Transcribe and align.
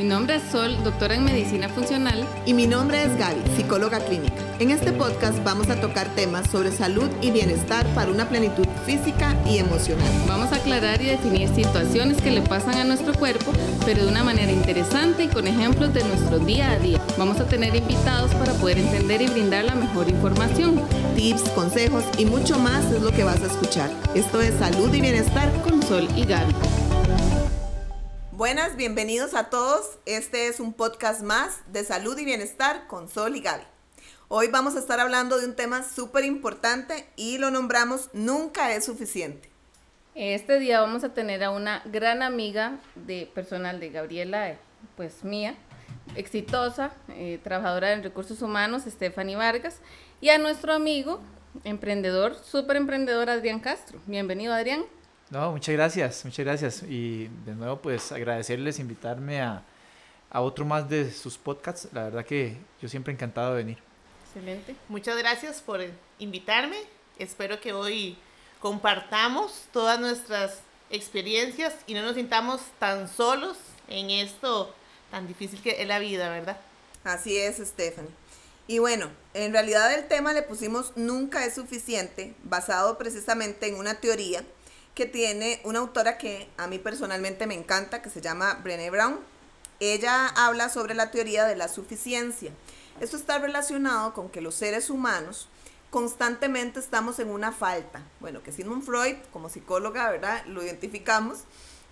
Mi 0.00 0.06
nombre 0.06 0.36
es 0.36 0.42
Sol, 0.50 0.82
doctora 0.82 1.14
en 1.14 1.24
medicina 1.24 1.68
funcional. 1.68 2.26
Y 2.46 2.54
mi 2.54 2.66
nombre 2.66 3.02
es 3.04 3.18
Gaby, 3.18 3.42
psicóloga 3.54 4.00
clínica. 4.00 4.42
En 4.58 4.70
este 4.70 4.92
podcast 4.94 5.44
vamos 5.44 5.68
a 5.68 5.78
tocar 5.78 6.08
temas 6.14 6.48
sobre 6.48 6.72
salud 6.72 7.10
y 7.20 7.30
bienestar 7.30 7.84
para 7.88 8.10
una 8.10 8.26
plenitud 8.26 8.66
física 8.86 9.36
y 9.44 9.58
emocional. 9.58 10.10
Vamos 10.26 10.52
a 10.52 10.56
aclarar 10.56 11.02
y 11.02 11.04
definir 11.04 11.50
situaciones 11.54 12.16
que 12.22 12.30
le 12.30 12.40
pasan 12.40 12.76
a 12.76 12.84
nuestro 12.84 13.12
cuerpo, 13.12 13.52
pero 13.84 14.04
de 14.04 14.08
una 14.08 14.24
manera 14.24 14.50
interesante 14.50 15.24
y 15.24 15.28
con 15.28 15.46
ejemplos 15.46 15.92
de 15.92 16.02
nuestro 16.04 16.38
día 16.38 16.70
a 16.70 16.78
día. 16.78 16.98
Vamos 17.18 17.38
a 17.38 17.44
tener 17.44 17.76
invitados 17.76 18.34
para 18.36 18.54
poder 18.54 18.78
entender 18.78 19.20
y 19.20 19.26
brindar 19.26 19.66
la 19.66 19.74
mejor 19.74 20.08
información. 20.08 20.80
Tips, 21.14 21.42
consejos 21.50 22.04
y 22.16 22.24
mucho 22.24 22.58
más 22.58 22.86
es 22.86 23.02
lo 23.02 23.12
que 23.12 23.24
vas 23.24 23.42
a 23.42 23.48
escuchar. 23.48 23.90
Esto 24.14 24.40
es 24.40 24.54
Salud 24.54 24.94
y 24.94 25.02
Bienestar 25.02 25.52
con 25.60 25.82
Sol 25.82 26.08
y 26.16 26.24
Gaby. 26.24 26.54
Buenas, 28.40 28.74
bienvenidos 28.74 29.34
a 29.34 29.50
todos. 29.50 29.98
Este 30.06 30.46
es 30.46 30.60
un 30.60 30.72
podcast 30.72 31.20
más 31.20 31.60
de 31.70 31.84
salud 31.84 32.16
y 32.16 32.24
bienestar 32.24 32.86
con 32.86 33.06
Sol 33.06 33.36
y 33.36 33.42
Gaby. 33.42 33.64
Hoy 34.28 34.48
vamos 34.48 34.76
a 34.76 34.78
estar 34.78 34.98
hablando 34.98 35.38
de 35.38 35.44
un 35.44 35.54
tema 35.54 35.82
súper 35.82 36.24
importante 36.24 37.06
y 37.16 37.36
lo 37.36 37.50
nombramos 37.50 38.08
Nunca 38.14 38.72
es 38.74 38.86
suficiente. 38.86 39.50
Este 40.14 40.58
día 40.58 40.80
vamos 40.80 41.04
a 41.04 41.12
tener 41.12 41.44
a 41.44 41.50
una 41.50 41.82
gran 41.84 42.22
amiga 42.22 42.78
de 42.94 43.30
personal 43.34 43.78
de 43.78 43.90
Gabriela, 43.90 44.56
pues 44.96 45.22
mía, 45.22 45.54
exitosa, 46.16 46.92
eh, 47.10 47.38
trabajadora 47.44 47.92
en 47.92 48.02
recursos 48.02 48.40
humanos, 48.40 48.84
Stephanie 48.88 49.36
Vargas, 49.36 49.80
y 50.22 50.30
a 50.30 50.38
nuestro 50.38 50.72
amigo, 50.72 51.20
emprendedor, 51.64 52.36
súper 52.36 52.76
emprendedor 52.76 53.28
Adrián 53.28 53.60
Castro. 53.60 54.00
Bienvenido, 54.06 54.54
Adrián. 54.54 54.86
No, 55.30 55.52
muchas 55.52 55.74
gracias, 55.74 56.24
muchas 56.24 56.44
gracias. 56.44 56.82
Y 56.82 57.28
de 57.46 57.54
nuevo, 57.54 57.76
pues 57.80 58.10
agradecerles 58.10 58.78
invitarme 58.80 59.40
a, 59.40 59.62
a 60.28 60.40
otro 60.40 60.64
más 60.64 60.88
de 60.88 61.12
sus 61.12 61.38
podcasts. 61.38 61.88
La 61.92 62.04
verdad 62.04 62.24
que 62.24 62.56
yo 62.82 62.88
siempre 62.88 63.12
encantado 63.12 63.54
de 63.54 63.62
venir. 63.62 63.78
Excelente. 64.26 64.74
Muchas 64.88 65.16
gracias 65.16 65.60
por 65.60 65.80
invitarme. 66.18 66.78
Espero 67.18 67.60
que 67.60 67.72
hoy 67.72 68.16
compartamos 68.60 69.64
todas 69.72 70.00
nuestras 70.00 70.60
experiencias 70.90 71.74
y 71.86 71.94
no 71.94 72.02
nos 72.02 72.16
sintamos 72.16 72.60
tan 72.78 73.08
solos 73.08 73.56
en 73.88 74.10
esto 74.10 74.74
tan 75.10 75.26
difícil 75.26 75.60
que 75.60 75.82
es 75.82 75.88
la 75.88 75.98
vida, 75.98 76.28
¿verdad? 76.30 76.58
Así 77.04 77.36
es, 77.36 77.56
Stephanie. 77.56 78.10
Y 78.66 78.78
bueno, 78.78 79.10
en 79.34 79.52
realidad 79.52 79.92
el 79.92 80.06
tema 80.06 80.32
le 80.32 80.42
pusimos 80.42 80.92
nunca 80.96 81.44
es 81.44 81.54
suficiente, 81.54 82.34
basado 82.44 82.98
precisamente 82.98 83.66
en 83.66 83.74
una 83.74 83.94
teoría 83.94 84.44
que 85.00 85.06
tiene 85.06 85.62
una 85.64 85.78
autora 85.78 86.18
que 86.18 86.46
a 86.58 86.66
mí 86.66 86.78
personalmente 86.78 87.46
me 87.46 87.54
encanta, 87.54 88.02
que 88.02 88.10
se 88.10 88.20
llama 88.20 88.60
Brené 88.62 88.90
Brown. 88.90 89.18
Ella 89.80 90.26
habla 90.26 90.68
sobre 90.68 90.92
la 90.92 91.10
teoría 91.10 91.46
de 91.46 91.56
la 91.56 91.68
suficiencia. 91.68 92.52
Esto 93.00 93.16
está 93.16 93.38
relacionado 93.38 94.12
con 94.12 94.28
que 94.28 94.42
los 94.42 94.54
seres 94.54 94.90
humanos 94.90 95.48
constantemente 95.88 96.80
estamos 96.80 97.18
en 97.18 97.30
una 97.30 97.50
falta. 97.50 98.02
Bueno, 98.20 98.42
que 98.42 98.52
Sigmund 98.52 98.82
Freud, 98.82 99.16
como 99.32 99.48
psicóloga, 99.48 100.10
¿verdad? 100.10 100.44
Lo 100.44 100.62
identificamos. 100.62 101.44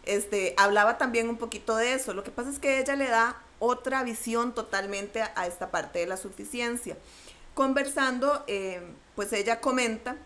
Este, 0.05 0.53
hablaba 0.59 0.98
también 0.98 1.31
un 1.31 1.39
poquito 1.39 1.77
de 1.77 1.95
eso. 1.95 2.12
Lo 2.12 2.25
que 2.25 2.31
pasa 2.31 2.51
es 2.51 2.59
que 2.59 2.79
ella 2.79 2.95
le 2.95 3.09
da 3.09 3.41
otra 3.59 4.03
visión 4.03 4.55
totalmente 4.55 5.23
a, 5.23 5.47
esta 5.47 5.70
parte 5.70 6.01
de 6.01 6.06
la 6.06 6.19
suficiencia. 6.19 6.98
Conversando, 7.55 8.45
eh, 8.48 8.83
pues 9.17 9.33
ella 9.33 9.62
comenta 9.62 10.19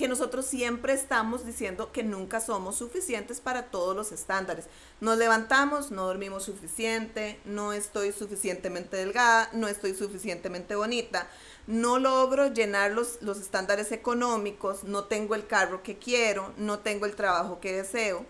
que 0.00 0.08
nosotros 0.08 0.46
siempre 0.46 0.94
estamos 0.94 1.44
diciendo 1.44 1.92
que 1.92 2.02
nunca 2.02 2.40
somos 2.40 2.76
suficientes 2.76 3.38
para 3.42 3.64
todos 3.66 3.94
los 3.94 4.12
estándares. 4.12 4.64
Nos 5.02 5.18
levantamos, 5.18 5.90
no 5.90 6.06
dormimos 6.06 6.44
suficiente, 6.44 7.38
no 7.44 7.74
estoy 7.74 8.10
suficientemente 8.12 8.96
delgada, 8.96 9.50
no 9.52 9.68
estoy 9.68 9.92
suficientemente 9.92 10.74
bonita, 10.74 11.28
no 11.66 11.98
logro 11.98 12.46
llenar 12.46 12.92
los, 12.92 13.20
los 13.20 13.42
estándares 13.42 13.92
económicos, 13.92 14.84
no 14.84 15.04
tengo 15.04 15.34
el 15.34 15.46
carro 15.46 15.82
que 15.82 15.98
quiero, 15.98 16.54
no 16.56 16.78
tengo 16.78 17.04
el 17.04 17.14
trabajo 17.14 17.60
que 17.60 17.76
deseo. 17.76 18.24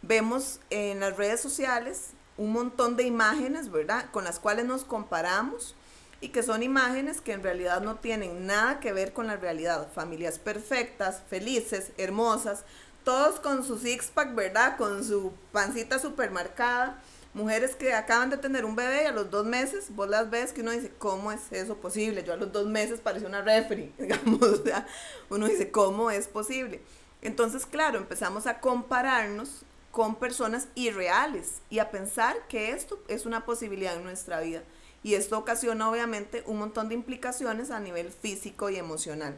Vemos 0.00 0.60
en 0.70 1.00
las 1.00 1.18
redes 1.18 1.42
sociales 1.42 2.12
un 2.38 2.52
montón 2.52 2.96
de 2.96 3.02
imágenes, 3.02 3.70
¿verdad? 3.70 4.10
Con 4.10 4.24
las 4.24 4.40
cuales 4.40 4.64
nos 4.64 4.84
comparamos 4.84 5.76
y 6.20 6.28
que 6.28 6.42
son 6.42 6.62
imágenes 6.62 7.20
que 7.20 7.32
en 7.32 7.42
realidad 7.42 7.80
no 7.80 7.96
tienen 7.96 8.46
nada 8.46 8.80
que 8.80 8.92
ver 8.92 9.12
con 9.12 9.26
la 9.26 9.36
realidad. 9.36 9.88
Familias 9.92 10.38
perfectas, 10.38 11.22
felices, 11.28 11.92
hermosas, 11.96 12.64
todos 13.04 13.40
con 13.40 13.64
su 13.64 13.78
six-pack, 13.78 14.34
¿verdad? 14.34 14.76
Con 14.76 15.04
su 15.04 15.32
pancita 15.52 15.98
supermercada. 15.98 17.02
Mujeres 17.32 17.76
que 17.76 17.94
acaban 17.94 18.28
de 18.28 18.36
tener 18.36 18.64
un 18.64 18.74
bebé 18.74 19.04
y 19.04 19.06
a 19.06 19.12
los 19.12 19.30
dos 19.30 19.46
meses 19.46 19.94
vos 19.94 20.08
las 20.08 20.28
ves 20.30 20.52
que 20.52 20.62
uno 20.62 20.72
dice, 20.72 20.92
¿cómo 20.98 21.30
es 21.30 21.40
eso 21.52 21.76
posible? 21.76 22.24
Yo 22.24 22.32
a 22.32 22.36
los 22.36 22.52
dos 22.52 22.66
meses 22.66 23.00
parecía 23.00 23.28
una 23.28 23.40
referee, 23.40 23.92
digamos, 23.98 24.42
o 24.42 25.34
uno 25.34 25.46
dice, 25.46 25.70
¿cómo 25.70 26.10
es 26.10 26.26
posible? 26.26 26.82
Entonces, 27.22 27.66
claro, 27.66 27.98
empezamos 27.98 28.46
a 28.46 28.60
compararnos 28.60 29.64
con 29.92 30.16
personas 30.16 30.68
irreales 30.74 31.62
y 31.70 31.78
a 31.78 31.90
pensar 31.90 32.36
que 32.48 32.72
esto 32.72 32.98
es 33.08 33.26
una 33.26 33.44
posibilidad 33.44 33.94
en 33.96 34.04
nuestra 34.04 34.40
vida. 34.40 34.62
Y 35.02 35.14
esto 35.14 35.38
ocasiona 35.38 35.88
obviamente 35.88 36.42
un 36.46 36.58
montón 36.58 36.88
de 36.88 36.94
implicaciones 36.94 37.70
a 37.70 37.80
nivel 37.80 38.12
físico 38.12 38.68
y 38.70 38.76
emocional. 38.76 39.34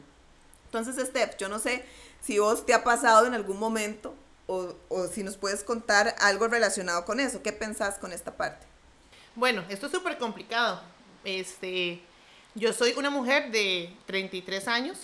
Entonces, 0.66 1.06
Steph, 1.06 1.36
yo 1.36 1.48
no 1.48 1.58
sé 1.58 1.84
si 2.20 2.38
vos 2.38 2.66
te 2.66 2.74
ha 2.74 2.82
pasado 2.82 3.26
en 3.26 3.34
algún 3.34 3.58
momento 3.58 4.14
o, 4.46 4.74
o 4.88 5.06
si 5.06 5.22
nos 5.22 5.36
puedes 5.36 5.62
contar 5.62 6.14
algo 6.18 6.48
relacionado 6.48 7.04
con 7.04 7.20
eso. 7.20 7.42
¿Qué 7.42 7.52
pensás 7.52 7.98
con 7.98 8.12
esta 8.12 8.36
parte? 8.36 8.66
Bueno, 9.34 9.64
esto 9.68 9.86
es 9.86 9.92
súper 9.92 10.18
complicado. 10.18 10.82
Este, 11.24 12.00
yo 12.54 12.72
soy 12.72 12.92
una 12.96 13.10
mujer 13.10 13.50
de 13.50 13.94
33 14.06 14.68
años, 14.68 14.98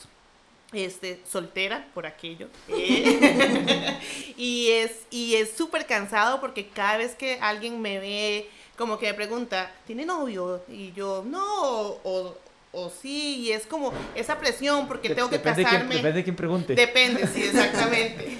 este, 0.72 1.20
soltera 1.30 1.88
por 1.94 2.06
aquello. 2.06 2.48
Eh, 2.68 3.98
y 4.36 4.70
es 4.70 4.92
y 5.10 5.36
es 5.36 5.52
súper 5.56 5.86
cansado 5.86 6.40
porque 6.40 6.68
cada 6.68 6.98
vez 6.98 7.14
que 7.14 7.38
alguien 7.40 7.80
me 7.80 7.98
ve 7.98 8.50
como 8.78 8.96
que 8.96 9.08
me 9.08 9.14
pregunta, 9.14 9.72
¿tiene 9.86 10.06
novio? 10.06 10.62
Y 10.68 10.92
yo, 10.92 11.24
no, 11.26 11.42
o, 11.42 12.38
o 12.72 12.90
sí, 12.90 13.40
y 13.40 13.52
es 13.52 13.66
como 13.66 13.92
esa 14.14 14.38
presión 14.38 14.86
porque 14.86 15.14
tengo 15.14 15.28
que 15.28 15.42
casarme. 15.42 15.96
depende 15.96 16.12
de 16.12 16.24
quién 16.24 16.36
pregunte. 16.36 16.74
Depende, 16.74 17.26
sí, 17.26 17.42
exactamente. 17.52 18.38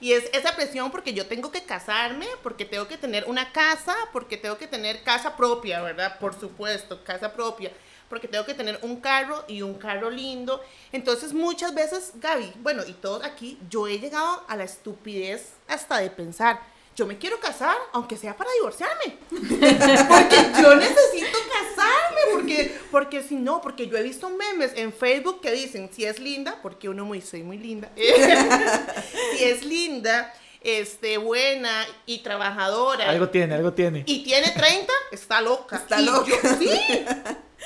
y 0.00 0.12
es 0.12 0.30
esa 0.32 0.54
presión 0.54 0.92
porque 0.92 1.12
yo 1.12 1.26
tengo 1.26 1.50
que 1.50 1.64
casarme, 1.64 2.26
porque 2.42 2.64
tengo 2.64 2.86
que 2.86 2.96
tener 2.96 3.24
una 3.26 3.50
casa, 3.52 3.96
porque 4.12 4.36
tengo 4.36 4.56
que 4.56 4.68
tener 4.68 5.02
casa 5.02 5.36
propia, 5.36 5.82
¿verdad? 5.82 6.18
Por 6.20 6.38
supuesto, 6.38 7.02
casa 7.02 7.32
propia. 7.32 7.72
Porque 8.08 8.26
tengo 8.26 8.44
que 8.44 8.54
tener 8.54 8.78
un 8.82 9.00
carro 9.00 9.44
y 9.46 9.62
un 9.62 9.74
carro 9.74 10.10
lindo. 10.10 10.60
Entonces, 10.90 11.32
muchas 11.32 11.72
veces, 11.74 12.12
Gaby, 12.16 12.54
bueno, 12.56 12.82
y 12.84 12.92
todos 12.92 13.22
aquí, 13.24 13.56
yo 13.68 13.86
he 13.86 14.00
llegado 14.00 14.42
a 14.48 14.56
la 14.56 14.64
estupidez 14.64 15.52
hasta 15.68 15.98
de 15.98 16.10
pensar, 16.10 16.60
yo 16.96 17.06
me 17.06 17.18
quiero 17.18 17.40
casar, 17.40 17.76
aunque 17.92 18.16
sea 18.16 18.36
para 18.36 18.50
divorciarme. 18.52 19.16
porque 19.30 20.62
yo 20.62 20.74
necesito 20.74 21.38
casarme, 21.48 22.20
porque, 22.32 22.78
porque 22.90 23.22
si 23.22 23.36
no, 23.36 23.60
porque 23.60 23.86
yo 23.86 23.96
he 23.96 24.02
visto 24.02 24.28
memes 24.28 24.72
en 24.74 24.92
Facebook 24.92 25.40
que 25.40 25.52
dicen, 25.52 25.90
si 25.92 26.04
es 26.04 26.18
linda, 26.18 26.58
porque 26.62 26.88
uno 26.88 27.04
muy, 27.04 27.20
soy 27.20 27.42
muy 27.42 27.58
linda, 27.58 27.90
si 27.96 29.44
es 29.44 29.64
linda, 29.64 30.32
este, 30.60 31.16
buena 31.16 31.86
y 32.06 32.18
trabajadora. 32.18 33.08
Algo 33.08 33.30
tiene, 33.30 33.54
algo 33.54 33.72
tiene. 33.72 34.02
Y 34.06 34.22
tiene 34.22 34.50
30, 34.50 34.92
está 35.12 35.40
loca. 35.40 35.76
Está 35.76 36.00
loca. 36.00 36.28
Yo, 36.28 36.36
sí. 36.58 36.70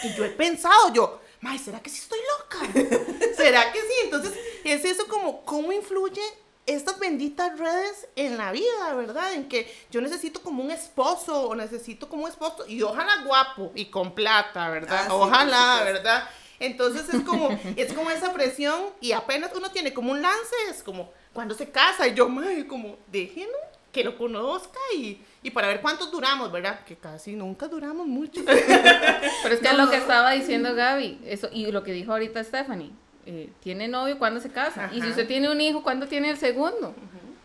Y 0.05 0.15
yo 0.17 0.25
he 0.25 0.31
pensado, 0.31 0.93
yo, 0.93 1.21
May, 1.41 1.59
¿será 1.59 1.81
que 1.81 1.91
sí 1.91 1.99
estoy 2.01 2.19
loca? 2.39 2.89
¿Será 3.37 3.73
que 3.73 3.81
sí? 3.81 3.95
Entonces, 4.05 4.33
es 4.65 4.85
eso 4.85 5.07
como, 5.09 5.45
¿cómo 5.45 5.73
influye 5.73 6.23
estas 6.67 6.99
benditas 6.99 7.59
redes 7.59 8.09
en 8.17 8.37
la 8.37 8.53
vida, 8.53 8.95
¿verdad? 8.95 9.35
En 9.35 9.49
que 9.49 9.73
yo 9.91 10.01
necesito 10.01 10.41
como 10.41 10.63
un 10.63 10.71
esposo 10.71 11.49
o 11.49 11.55
necesito 11.55 12.09
como 12.09 12.25
un 12.25 12.31
esposo 12.31 12.67
y 12.67 12.83
ojalá 12.83 13.23
guapo 13.25 13.73
y 13.75 13.87
con 13.87 14.15
plata, 14.15 14.71
¿verdad? 14.71 15.07
Ah, 15.09 15.15
ojalá, 15.15 15.83
¿verdad? 15.85 16.29
Entonces 16.59 17.13
es 17.13 17.23
como, 17.23 17.51
es 17.77 17.93
como 17.93 18.11
esa 18.11 18.33
presión 18.33 18.81
y 19.01 19.13
apenas 19.13 19.51
uno 19.55 19.71
tiene 19.71 19.93
como 19.93 20.13
un 20.13 20.23
lance, 20.23 20.55
es 20.71 20.83
como 20.83 21.11
cuando 21.33 21.55
se 21.55 21.71
casa 21.71 22.07
y 22.09 22.15
yo, 22.15 22.29
madre, 22.29 22.67
como 22.67 22.97
déjenlo 23.09 23.59
que 23.93 24.03
lo 24.03 24.19
conozca 24.19 24.81
y, 24.97 25.21
y 25.43 25.51
para 25.51 25.69
ver 25.69 25.81
cuántos 25.81 26.11
duramos, 26.11 26.51
¿verdad? 26.51 26.85
Que 26.85 26.97
casi 26.97 27.35
nunca 27.35 27.69
duramos 27.69 28.07
mucho. 28.07 28.43
Pero 29.43 29.55
es 29.55 29.61
que 29.61 29.73
lo 29.73 29.89
que 29.89 29.97
estaba 29.97 30.33
diciendo 30.33 30.75
Gaby, 30.75 31.21
eso, 31.25 31.49
y 31.53 31.71
lo 31.71 31.85
que 31.85 31.93
dijo 31.93 32.11
ahorita 32.13 32.43
Stephanie, 32.43 32.91
eh, 33.27 33.53
tiene 33.61 33.89
novio, 33.89 34.19
¿cuándo 34.19 34.41
se 34.41 34.51
casa? 34.51 34.91
Y 34.93 35.01
si 35.01 35.09
usted 35.09 35.27
tiene 35.27 35.51
un 35.51 35.61
hijo, 35.61 35.83
¿cuándo 35.83 36.07
tiene 36.07 36.31
el 36.31 36.37
segundo? 36.37 36.95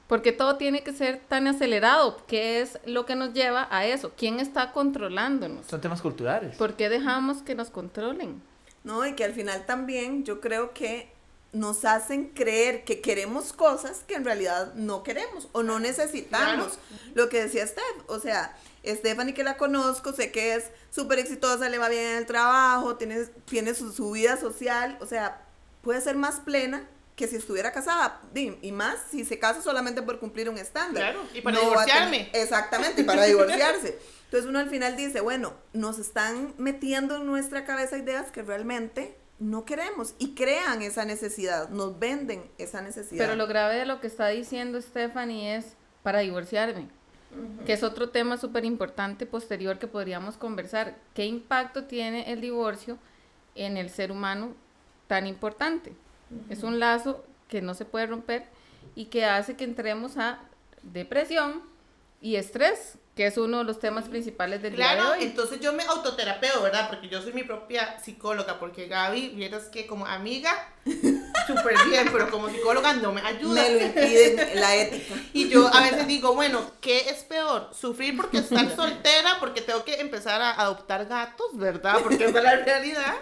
Porque 0.07 0.31
todo 0.31 0.57
tiene 0.57 0.81
que 0.81 0.91
ser 0.91 1.19
tan 1.27 1.47
acelerado. 1.47 2.17
¿Qué 2.27 2.61
es 2.61 2.79
lo 2.85 3.05
que 3.05 3.15
nos 3.15 3.33
lleva 3.33 3.67
a 3.69 3.85
eso? 3.85 4.11
¿Quién 4.17 4.39
está 4.39 4.71
controlándonos? 4.71 5.67
Son 5.67 5.79
temas 5.81 6.01
culturales. 6.01 6.55
¿Por 6.55 6.73
qué 6.75 6.89
dejamos 6.89 7.43
que 7.43 7.53
nos 7.53 7.69
controlen? 7.69 8.41
No, 8.83 9.05
y 9.05 9.13
que 9.13 9.23
al 9.23 9.33
final 9.33 9.65
también 9.65 10.23
yo 10.23 10.41
creo 10.41 10.73
que 10.73 11.11
nos 11.51 11.83
hacen 11.85 12.29
creer 12.29 12.83
que 12.83 13.01
queremos 13.01 13.53
cosas 13.53 14.03
que 14.07 14.15
en 14.15 14.23
realidad 14.23 14.73
no 14.75 15.03
queremos 15.03 15.47
o 15.51 15.63
no 15.63 15.79
necesitamos. 15.79 16.77
Lo 17.15 17.29
que 17.29 17.41
decía 17.43 17.65
Steph, 17.65 18.03
o 18.07 18.19
sea, 18.19 18.55
Stephanie 18.85 19.33
que 19.33 19.43
la 19.43 19.57
conozco, 19.57 20.13
sé 20.13 20.31
que 20.31 20.55
es 20.55 20.71
súper 20.91 21.19
exitosa, 21.19 21.69
le 21.69 21.77
va 21.77 21.89
bien 21.89 22.05
en 22.05 22.17
el 22.17 22.25
trabajo, 22.25 22.95
tiene, 22.97 23.25
tiene 23.45 23.73
su, 23.73 23.91
su, 23.91 24.11
vida 24.11 24.37
social, 24.37 24.97
o 25.01 25.05
sea, 25.05 25.41
puede 25.89 26.01
ser 26.01 26.17
más 26.17 26.39
plena 26.41 26.87
que 27.15 27.27
si 27.27 27.37
estuviera 27.37 27.71
casada, 27.71 28.21
y 28.35 28.71
más 28.71 28.99
si 29.09 29.25
se 29.25 29.39
casa 29.39 29.59
solamente 29.59 30.03
por 30.03 30.19
cumplir 30.19 30.47
un 30.47 30.59
estándar. 30.59 31.13
Claro, 31.13 31.27
y 31.33 31.41
para 31.41 31.59
divorciarme. 31.59 32.29
exactamente, 32.31 33.01
y 33.01 33.05
para 33.05 33.23
divorciarse. 33.25 33.97
Entonces 34.25 34.47
uno 34.47 34.59
al 34.59 34.69
final 34.69 34.95
dice, 34.95 35.19
bueno, 35.19 35.55
nos 35.73 35.97
están 35.97 36.53
metiendo 36.59 37.15
en 37.15 37.25
nuestra 37.25 37.65
cabeza 37.65 37.97
ideas 37.97 38.31
que 38.31 38.43
realmente 38.43 39.17
no 39.39 39.65
queremos 39.65 40.13
y 40.19 40.35
crean 40.35 40.83
esa 40.83 41.05
necesidad, 41.05 41.69
nos 41.69 41.97
venden 41.97 42.43
esa 42.59 42.83
necesidad. 42.83 43.25
Pero 43.25 43.35
lo 43.35 43.47
grave 43.47 43.77
de 43.77 43.87
lo 43.87 43.99
que 43.99 44.05
está 44.05 44.27
diciendo 44.27 44.79
Stephanie 44.79 45.55
es 45.55 45.73
para 46.03 46.19
divorciarme, 46.19 46.87
que 47.65 47.73
es 47.73 47.81
otro 47.81 48.11
tema 48.11 48.37
súper 48.37 48.63
importante 48.63 49.25
posterior 49.25 49.79
que 49.79 49.87
podríamos 49.87 50.37
conversar. 50.37 50.99
¿Qué 51.15 51.25
impacto 51.25 51.85
tiene 51.85 52.31
el 52.31 52.41
divorcio 52.41 52.99
en 53.55 53.75
el 53.75 53.89
ser 53.89 54.11
humano 54.11 54.53
tan 55.09 55.25
importante? 55.25 55.93
Es 56.49 56.61
un 56.61 56.79
lazo 56.79 57.25
que 57.47 57.61
no 57.63 57.73
se 57.73 57.83
puede 57.83 58.05
romper 58.05 58.45
y 58.93 59.05
que 59.05 59.25
hace 59.25 59.55
que 59.57 59.63
entremos 59.63 60.17
a 60.17 60.39
depresión 60.83 61.63
y 62.21 62.35
estrés 62.35 62.99
que 63.15 63.25
es 63.25 63.37
uno 63.37 63.57
de 63.57 63.63
los 63.65 63.79
temas 63.79 64.07
principales 64.07 64.61
del 64.61 64.75
claro, 64.75 65.01
día 65.01 65.11
de 65.11 65.17
hoy. 65.17 65.25
entonces 65.25 65.59
yo 65.59 65.73
me 65.73 65.83
autoterapeo, 65.83 66.61
¿verdad? 66.61 66.87
Porque 66.89 67.09
yo 67.09 67.21
soy 67.21 67.33
mi 67.33 67.43
propia 67.43 67.99
psicóloga, 67.99 68.59
porque 68.59 68.87
Gaby, 68.87 69.29
vieras 69.35 69.65
que 69.65 69.87
como 69.87 70.05
amiga, 70.05 70.51
súper 71.47 71.75
bien, 71.89 72.09
pero 72.11 72.29
como 72.29 72.49
psicóloga 72.49 72.93
no 72.93 73.11
me 73.11 73.21
ayuda. 73.21 73.61
Me 73.61 73.69
lo 73.71 73.85
impide 73.85 74.55
la 74.55 74.75
ética. 74.75 75.15
Y 75.33 75.49
yo 75.49 75.67
a 75.67 75.81
veces 75.81 76.07
digo, 76.07 76.33
bueno, 76.35 76.71
¿qué 76.81 77.09
es 77.09 77.23
peor? 77.23 77.69
¿Sufrir 77.73 78.15
porque 78.15 78.39
estar 78.39 78.75
soltera, 78.75 79.37
porque 79.39 79.61
tengo 79.61 79.83
que 79.83 79.99
empezar 80.01 80.41
a 80.41 80.51
adoptar 80.51 81.05
gatos, 81.05 81.57
¿verdad? 81.57 81.99
Porque 82.01 82.25
esa 82.25 82.37
es 82.37 82.43
la 82.43 82.55
realidad. 82.57 83.15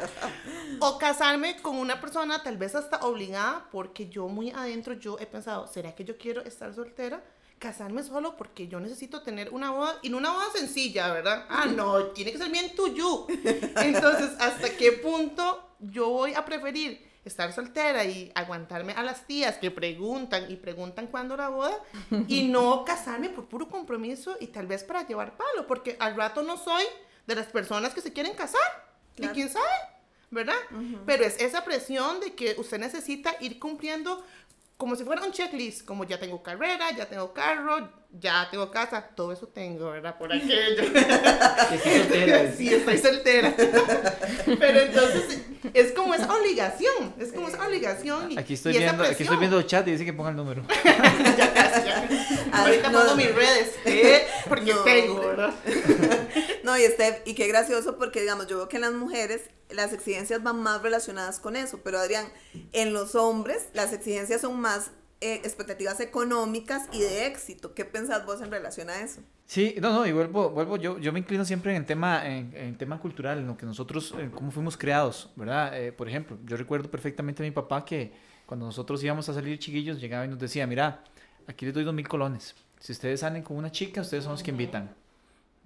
O 0.79 0.97
casarme 0.97 1.61
con 1.61 1.77
una 1.77 1.99
persona 1.99 2.43
tal 2.43 2.57
vez 2.57 2.75
hasta 2.75 2.97
obligada, 2.97 3.67
porque 3.71 4.09
yo 4.09 4.27
muy 4.27 4.51
adentro 4.51 4.93
yo 4.93 5.17
he 5.19 5.25
pensado, 5.25 5.67
¿será 5.67 5.95
que 5.95 6.03
yo 6.03 6.17
quiero 6.17 6.43
estar 6.43 6.73
soltera? 6.73 7.21
casarme 7.59 8.03
solo 8.03 8.37
porque 8.37 8.67
yo 8.67 8.79
necesito 8.79 9.21
tener 9.21 9.49
una 9.49 9.71
boda 9.71 9.97
y 10.01 10.09
no 10.09 10.17
una 10.17 10.31
boda 10.31 10.51
sencilla, 10.53 11.11
¿verdad? 11.11 11.45
Ah, 11.49 11.65
no, 11.65 12.05
tiene 12.07 12.31
que 12.31 12.37
ser 12.37 12.49
bien 12.49 12.75
tuyo. 12.75 13.25
Entonces, 13.27 14.31
¿hasta 14.39 14.69
qué 14.77 14.91
punto 14.93 15.67
yo 15.79 16.09
voy 16.09 16.33
a 16.33 16.45
preferir 16.45 17.06
estar 17.27 17.53
soltera 17.53 18.03
y 18.05 18.31
aguantarme 18.35 18.93
a 18.93 19.03
las 19.03 19.27
tías 19.27 19.57
que 19.57 19.71
preguntan 19.71 20.49
y 20.49 20.55
preguntan 20.55 21.07
cuándo 21.07 21.37
la 21.37 21.49
boda 21.49 21.77
y 22.27 22.47
no 22.47 22.83
casarme 22.85 23.29
por 23.29 23.47
puro 23.47 23.69
compromiso 23.69 24.37
y 24.39 24.47
tal 24.47 24.67
vez 24.67 24.83
para 24.83 25.05
llevar 25.05 25.37
palo, 25.37 25.67
porque 25.67 25.97
al 25.99 26.15
rato 26.15 26.43
no 26.43 26.57
soy 26.57 26.83
de 27.25 27.35
las 27.35 27.47
personas 27.47 27.93
que 27.93 28.01
se 28.01 28.13
quieren 28.13 28.33
casar. 28.33 28.87
¿Y 29.17 29.27
quién 29.29 29.49
sabe? 29.49 29.65
¿Verdad? 30.29 30.55
Pero 31.05 31.23
es 31.23 31.39
esa 31.39 31.63
presión 31.63 32.19
de 32.19 32.35
que 32.35 32.55
usted 32.57 32.79
necesita 32.79 33.35
ir 33.39 33.59
cumpliendo 33.59 34.23
como 34.77 34.95
si 34.95 35.03
fuera 35.03 35.23
un 35.23 35.31
checklist, 35.31 35.85
como 35.85 36.03
ya 36.03 36.19
tengo 36.19 36.43
carrera, 36.43 36.91
ya 36.91 37.09
tengo 37.09 37.33
carro, 37.33 37.89
ya 38.11 38.47
tengo 38.49 38.71
casa, 38.71 39.09
todo 39.15 39.31
eso 39.31 39.47
tengo, 39.47 39.91
¿verdad? 39.91 40.17
Por 40.17 40.31
aquello. 40.33 40.83
Soltera. 41.83 42.51
Sí, 42.57 42.73
estoy 42.73 42.97
soltera. 42.97 43.53
Pero 44.59 44.79
entonces 44.79 45.41
es 45.73 45.91
como 45.91 46.13
esa 46.13 46.33
obligación, 46.33 47.13
es 47.19 47.31
como 47.33 47.49
esa 47.49 47.67
obligación. 47.67 48.37
aquí 48.37 48.53
estoy 48.53 48.77
viendo, 48.77 49.03
aquí 49.03 49.23
estoy 49.23 49.37
viendo 49.37 49.59
el 49.59 49.65
chat 49.65 49.87
y 49.87 49.91
dice 49.91 50.05
que 50.05 50.13
ponga 50.13 50.29
el 50.29 50.35
número. 50.35 50.63
ya 51.37 51.53
casi, 51.53 51.85
ya. 51.85 52.07
Ahorita 52.53 52.91
pongo 52.91 53.15
mis 53.15 53.33
redes, 53.33 53.75
¿eh? 53.85 54.25
porque 54.47 54.73
tengo, 54.85 55.19
¿verdad? 55.19 55.53
no, 56.63 56.77
y 56.77 56.85
Steph, 56.85 57.21
y 57.25 57.33
qué 57.35 57.47
gracioso 57.47 57.97
porque 57.97 58.21
digamos, 58.21 58.47
yo 58.47 58.57
veo 58.57 58.69
que 58.69 58.77
en 58.77 58.83
las 58.83 58.93
mujeres 58.93 59.41
las 59.69 59.93
exigencias 59.93 60.41
van 60.43 60.61
más 60.61 60.81
relacionadas 60.81 61.39
con 61.39 61.55
eso, 61.55 61.81
pero 61.83 61.99
Adrián, 61.99 62.25
en 62.71 62.93
los 62.93 63.15
hombres 63.15 63.67
las 63.73 63.93
exigencias 63.93 64.41
son 64.41 64.59
más 64.59 64.91
eh, 65.21 65.41
expectativas 65.43 65.99
económicas 65.99 66.87
y 66.91 66.99
de 66.99 67.27
éxito. 67.27 67.73
¿Qué 67.73 67.85
pensás 67.85 68.25
vos 68.25 68.41
en 68.41 68.51
relación 68.51 68.89
a 68.89 69.01
eso? 69.01 69.21
Sí, 69.45 69.75
no, 69.79 69.93
no, 69.93 70.05
y 70.05 70.11
vuelvo, 70.11 70.49
vuelvo 70.49 70.77
yo, 70.77 70.99
yo 70.99 71.13
me 71.13 71.19
inclino 71.19 71.45
siempre 71.45 71.71
en 71.71 71.77
el 71.77 71.85
tema, 71.85 72.27
en, 72.27 72.53
en 72.55 72.77
tema 72.77 72.99
cultural, 72.99 73.39
en 73.39 73.47
lo 73.47 73.57
que 73.57 73.65
nosotros, 73.65 74.13
en 74.17 74.29
cómo 74.29 74.51
fuimos 74.51 74.75
creados, 74.77 75.31
¿verdad? 75.35 75.79
Eh, 75.79 75.91
por 75.91 76.09
ejemplo, 76.09 76.37
yo 76.45 76.57
recuerdo 76.57 76.91
perfectamente 76.91 77.41
a 77.41 77.45
mi 77.45 77.51
papá 77.51 77.85
que 77.85 78.11
cuando 78.45 78.65
nosotros 78.65 79.03
íbamos 79.03 79.27
a 79.29 79.33
salir 79.33 79.57
chiquillos, 79.59 79.99
llegaba 79.99 80.25
y 80.25 80.27
nos 80.27 80.39
decía, 80.39 80.67
mira, 80.67 81.03
aquí 81.47 81.65
les 81.65 81.73
doy 81.73 81.83
dos 81.83 81.93
mil 81.93 82.07
colones. 82.07 82.55
Si 82.79 82.91
ustedes 82.91 83.21
salen 83.21 83.41
con 83.41 83.57
una 83.57 83.71
chica, 83.71 84.01
ustedes 84.01 84.23
son 84.23 84.33
los 84.33 84.43
que 84.43 84.51
invitan. 84.51 84.93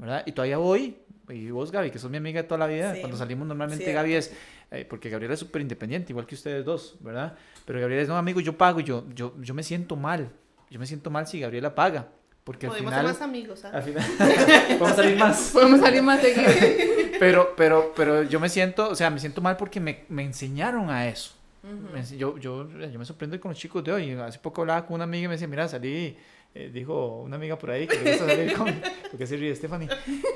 ¿Verdad? 0.02 0.24
Y 0.26 0.32
todavía 0.32 0.58
voy, 0.58 0.98
y 1.30 1.52
vos 1.52 1.72
Gaby, 1.72 1.92
que 1.92 2.00
sos 2.00 2.10
mi 2.10 2.18
amiga 2.18 2.42
de 2.42 2.48
toda 2.48 2.58
la 2.58 2.66
vida, 2.66 2.96
cuando 3.00 3.16
salimos 3.16 3.48
normalmente 3.48 3.84
Cierto. 3.86 4.02
Gaby 4.02 4.16
es, 4.16 4.34
eh, 4.72 4.84
porque 4.90 5.12
Gabriela 5.12 5.36
es 5.36 5.40
súper 5.40 5.62
independiente, 5.62 6.12
igual 6.12 6.26
que 6.26 6.34
ustedes 6.34 6.66
dos, 6.66 6.96
¿verdad? 7.02 7.36
Pero 7.66 7.80
Gabriela 7.80 8.02
es, 8.02 8.10
no, 8.10 8.18
amigo, 8.18 8.40
yo 8.40 8.58
pago, 8.58 8.80
y 8.80 8.84
yo, 8.84 9.06
yo, 9.14 9.36
yo 9.40 9.54
me 9.54 9.62
siento 9.62 9.96
mal, 9.96 10.32
yo 10.72 10.80
me 10.80 10.88
siento 10.88 11.12
mal 11.12 11.28
si 11.28 11.40
Gabriela 11.40 11.76
paga. 11.76 12.08
Porque 12.44 12.68
Podemos 12.68 12.92
al 12.92 13.02
final, 13.02 13.14
ser 13.14 13.22
más 13.22 13.30
amigos, 13.30 13.66
¿ah? 13.66 13.72
al 13.72 13.84
final 13.84 14.04
podemos 14.80 14.96
salir 14.96 15.18
más. 15.20 15.50
Podemos 15.54 15.80
salir 15.80 16.02
más 16.02 16.22
seguido. 16.22 16.52
pero, 17.20 17.54
pero, 17.56 17.94
pero 17.96 18.24
yo 18.24 18.40
me 18.40 18.50
siento, 18.50 18.90
o 18.90 18.96
sea, 18.96 19.12
me 19.12 19.20
siento 19.20 19.42
mal 19.42 19.58
porque 19.58 19.80
me, 19.80 20.06
me 20.10 20.24
enseñaron 20.24 20.90
a 20.90 21.08
eso. 21.08 21.34
Uh 21.62 21.68
-huh. 21.68 21.92
me, 21.94 22.18
yo, 22.18 22.40
yo, 22.40 22.68
yo 22.68 22.98
me 22.98 23.06
sorprendo 23.06 23.40
con 23.40 23.52
los 23.52 23.60
chicos 23.60 23.84
de 23.84 23.92
hoy. 23.92 24.12
Hace 24.14 24.40
poco 24.40 24.62
hablaba 24.62 24.84
con 24.88 24.96
una 24.96 25.04
amiga 25.04 25.26
y 25.26 25.28
me 25.28 25.36
decía, 25.36 25.48
mira, 25.48 25.68
salí 25.68 26.18
eh, 26.54 26.70
dijo 26.74 27.22
una 27.22 27.38
amiga 27.38 27.58
por 27.58 27.72
ahí 27.72 27.88
que 27.88 27.98
me 28.00 28.12
gusta 28.12 28.28
salir 28.28 28.54
con. 28.54 28.82
porque 29.12 29.26
se 29.26 29.38
ríe 29.38 29.56
Stephanie. 29.56 29.88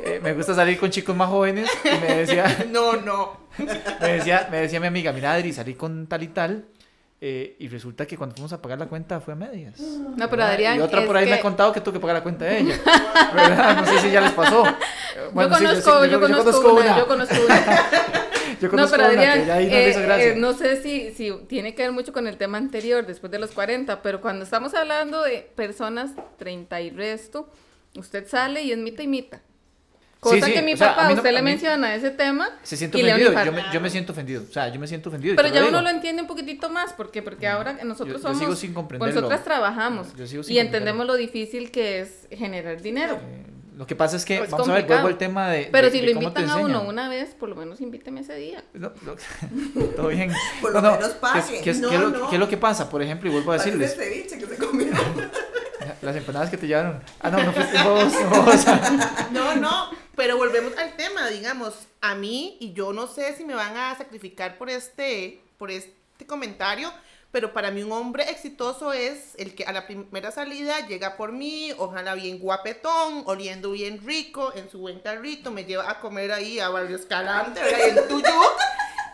Eh, 0.03 0.19
me 0.23 0.33
gusta 0.33 0.53
salir 0.53 0.79
con 0.79 0.89
chicos 0.89 1.15
más 1.15 1.29
jóvenes. 1.29 1.69
Y 1.83 2.01
me 2.01 2.15
decía. 2.15 2.65
No, 2.71 2.95
no. 2.97 3.45
Me 4.01 4.13
decía, 4.13 4.49
me 4.51 4.57
decía 4.57 4.81
mi 4.81 4.87
amiga, 4.87 5.13
mira, 5.13 5.33
Adri, 5.33 5.53
salí 5.53 5.75
con 5.75 6.07
tal 6.07 6.23
y 6.23 6.27
tal. 6.27 6.65
Eh, 7.21 7.55
y 7.59 7.69
resulta 7.69 8.05
que 8.05 8.17
cuando 8.17 8.35
fuimos 8.35 8.51
a 8.51 8.61
pagar 8.61 8.77
la 8.77 8.87
cuenta 8.87 9.21
fue 9.21 9.33
a 9.33 9.37
medias. 9.37 9.79
No, 9.79 10.29
pero 10.29 10.43
Adrián. 10.43 10.77
Y 10.77 10.81
otra 10.81 11.05
por 11.05 11.15
ahí 11.15 11.23
que... 11.23 11.31
me 11.31 11.37
ha 11.37 11.41
contado 11.41 11.71
que 11.71 11.79
tuvo 11.79 11.93
que 11.93 11.99
pagar 12.01 12.17
la 12.17 12.23
cuenta 12.23 12.43
de 12.43 12.59
ella. 12.59 12.75
¿verdad? 13.33 13.77
No 13.77 13.85
sé 13.85 13.99
si 13.99 14.11
ya 14.11 14.19
les 14.19 14.33
pasó. 14.33 14.63
Bueno, 15.31 15.57
yo, 15.57 15.65
conozco, 15.65 15.79
sí, 15.79 15.87
yo, 15.87 16.05
yo, 16.05 16.11
yo, 16.11 16.19
conozco, 16.19 16.43
conozco 16.43 16.73
una, 16.73 16.81
una. 16.81 16.97
Yo 16.97 17.07
conozco. 17.07 17.35
Yo 18.69 18.77
no, 18.77 18.87
pero 18.89 19.05
Adrián, 19.05 19.47
no 19.47 19.53
eh, 19.55 20.29
eh, 20.31 20.33
no 20.37 20.53
sé 20.53 20.81
si, 20.81 21.13
si 21.13 21.31
tiene 21.47 21.75
que 21.75 21.83
ver 21.83 21.91
mucho 21.91 22.13
con 22.13 22.27
el 22.27 22.37
tema 22.37 22.57
anterior, 22.57 23.05
después 23.05 23.31
de 23.31 23.39
los 23.39 23.51
40, 23.51 24.01
pero 24.01 24.21
cuando 24.21 24.43
estamos 24.43 24.73
hablando 24.73 25.21
de 25.23 25.47
personas 25.55 26.11
30 26.37 26.81
y 26.81 26.89
resto, 26.91 27.49
usted 27.97 28.27
sale 28.27 28.63
y 28.63 28.71
es 28.71 28.77
mita 28.77 29.03
y 29.03 29.07
mita. 29.07 29.41
Cosa 30.19 30.37
Sí, 30.37 30.41
sí, 30.43 30.53
que 30.53 30.61
mi 30.63 30.73
o 30.73 30.77
papá, 30.77 31.07
no- 31.09 31.15
usted 31.15 31.31
le 31.31 31.41
menciona 31.43 31.93
ese 31.93 32.09
tema. 32.09 32.49
Se 32.63 32.75
siente 32.75 32.97
ofendido. 32.97 33.31
Yo 33.45 33.51
me, 33.51 33.63
yo 33.71 33.79
me 33.79 33.89
siento 33.91 34.11
ofendido. 34.11 34.43
O 34.49 34.51
sea, 34.51 34.69
yo 34.69 34.79
me 34.79 34.87
siento 34.87 35.09
ofendido. 35.09 35.35
Pero 35.35 35.49
ya 35.49 35.61
lo 35.61 35.67
uno 35.69 35.81
lo 35.83 35.89
entiende 35.89 36.23
un 36.23 36.27
poquitito 36.27 36.67
más, 36.69 36.93
¿por 36.93 37.11
qué? 37.11 37.21
Porque 37.21 37.47
ahora 37.47 37.73
nosotros 37.83 38.07
Yo- 38.07 38.27
yo 38.29 38.33
somos, 38.33 38.39
sigo 38.39 38.55
sin 38.55 38.73
comprenderlo. 38.73 39.13
nosotras 39.13 39.43
trabajamos 39.43 40.15
Yo 40.15 40.25
sigo 40.25 40.41
sin 40.41 40.55
y 40.55 40.59
entendemos 40.59 41.05
lo 41.05 41.13
difícil 41.15 41.69
que 41.69 41.99
es 41.99 42.27
generar 42.31 42.81
dinero. 42.81 43.19
Eh, 43.21 43.45
lo 43.75 43.85
que 43.85 43.95
pasa 43.95 44.15
es 44.15 44.23
que, 44.25 44.37
Es 44.43 44.49
vamos 44.49 44.69
a 44.69 44.73
ver, 44.73 44.85
vuelvo 44.85 45.07
al 45.07 45.17
tema 45.17 45.49
de. 45.49 45.69
Pero 45.71 45.87
de- 45.87 45.91
si 45.91 45.99
de 45.99 46.05
lo 46.13 46.21
invitan 46.21 46.49
a 46.49 46.55
uno 46.57 46.83
una 46.83 47.09
vez, 47.09 47.35
por 47.35 47.49
lo 47.49 47.55
menos 47.55 47.81
invíteme 47.81 48.21
ese 48.21 48.35
día. 48.35 48.63
No, 48.73 48.91
no, 49.01 49.15
todo 49.95 50.07
bien. 50.07 50.31
Por 50.61 50.71
lo 50.73 50.81
no, 50.81 50.91
menos 50.93 51.09
¿qué 51.09 51.15
pague. 51.19 51.61
¿Qué 51.61 51.71
qué 51.73 51.73
no. 51.79 52.29
qué 52.29 52.35
es 52.35 52.39
lo 52.39 52.47
que 52.47 52.57
pasa? 52.57 52.89
Por 52.89 53.01
ejemplo, 53.01 53.29
y 53.29 53.33
vuelvo 53.33 53.51
a 53.51 53.57
decirles, 53.57 53.95
ceviche 53.95 54.37
que 54.37 54.45
se 54.45 54.57
comió. 54.57 54.87
las 56.01 56.15
empanadas 56.15 56.49
que 56.49 56.57
te 56.57 56.67
llevaron. 56.67 57.01
Ah, 57.19 57.29
no, 57.29 57.43
no 57.43 57.51
fuiste 57.51 57.81
vos. 57.83 58.13
No, 59.31 59.55
no, 59.55 59.89
pero 60.15 60.37
volvemos 60.37 60.77
al 60.77 60.95
tema, 60.95 61.27
digamos, 61.29 61.73
a 62.01 62.15
mí, 62.15 62.57
y 62.59 62.73
yo 62.73 62.93
no 62.93 63.07
sé 63.07 63.35
si 63.35 63.43
me 63.43 63.53
van 63.55 63.75
a 63.75 63.95
sacrificar 63.97 64.57
por 64.57 64.69
este, 64.69 65.41
por 65.57 65.71
este 65.71 66.25
comentario, 66.25 66.91
pero 67.35 67.51
para 67.51 67.69
mí 67.69 67.83
un 67.83 67.91
hombre 67.91 68.23
exitoso 68.29 68.93
es 68.93 69.35
el 69.37 69.55
que 69.55 69.65
a 69.65 69.73
la 69.73 69.85
primera 69.85 70.31
salida 70.31 70.87
llega 70.87 71.17
por 71.17 71.33
mí, 71.33 71.73
ojalá 71.77 72.15
bien 72.15 72.39
guapetón, 72.39 73.23
oliendo 73.25 73.71
bien 73.71 73.99
rico, 74.05 74.53
en 74.55 74.69
su 74.69 74.79
buen 74.79 75.01
carrito, 75.01 75.51
me 75.51 75.65
lleva 75.65 75.91
a 75.91 75.99
comer 75.99 76.31
ahí 76.31 76.61
a 76.61 76.69
Barrio 76.69 76.95
Escalante, 76.95 77.59
¿verdad? 77.59 77.89
En 77.89 78.07
tuyo, 78.07 78.29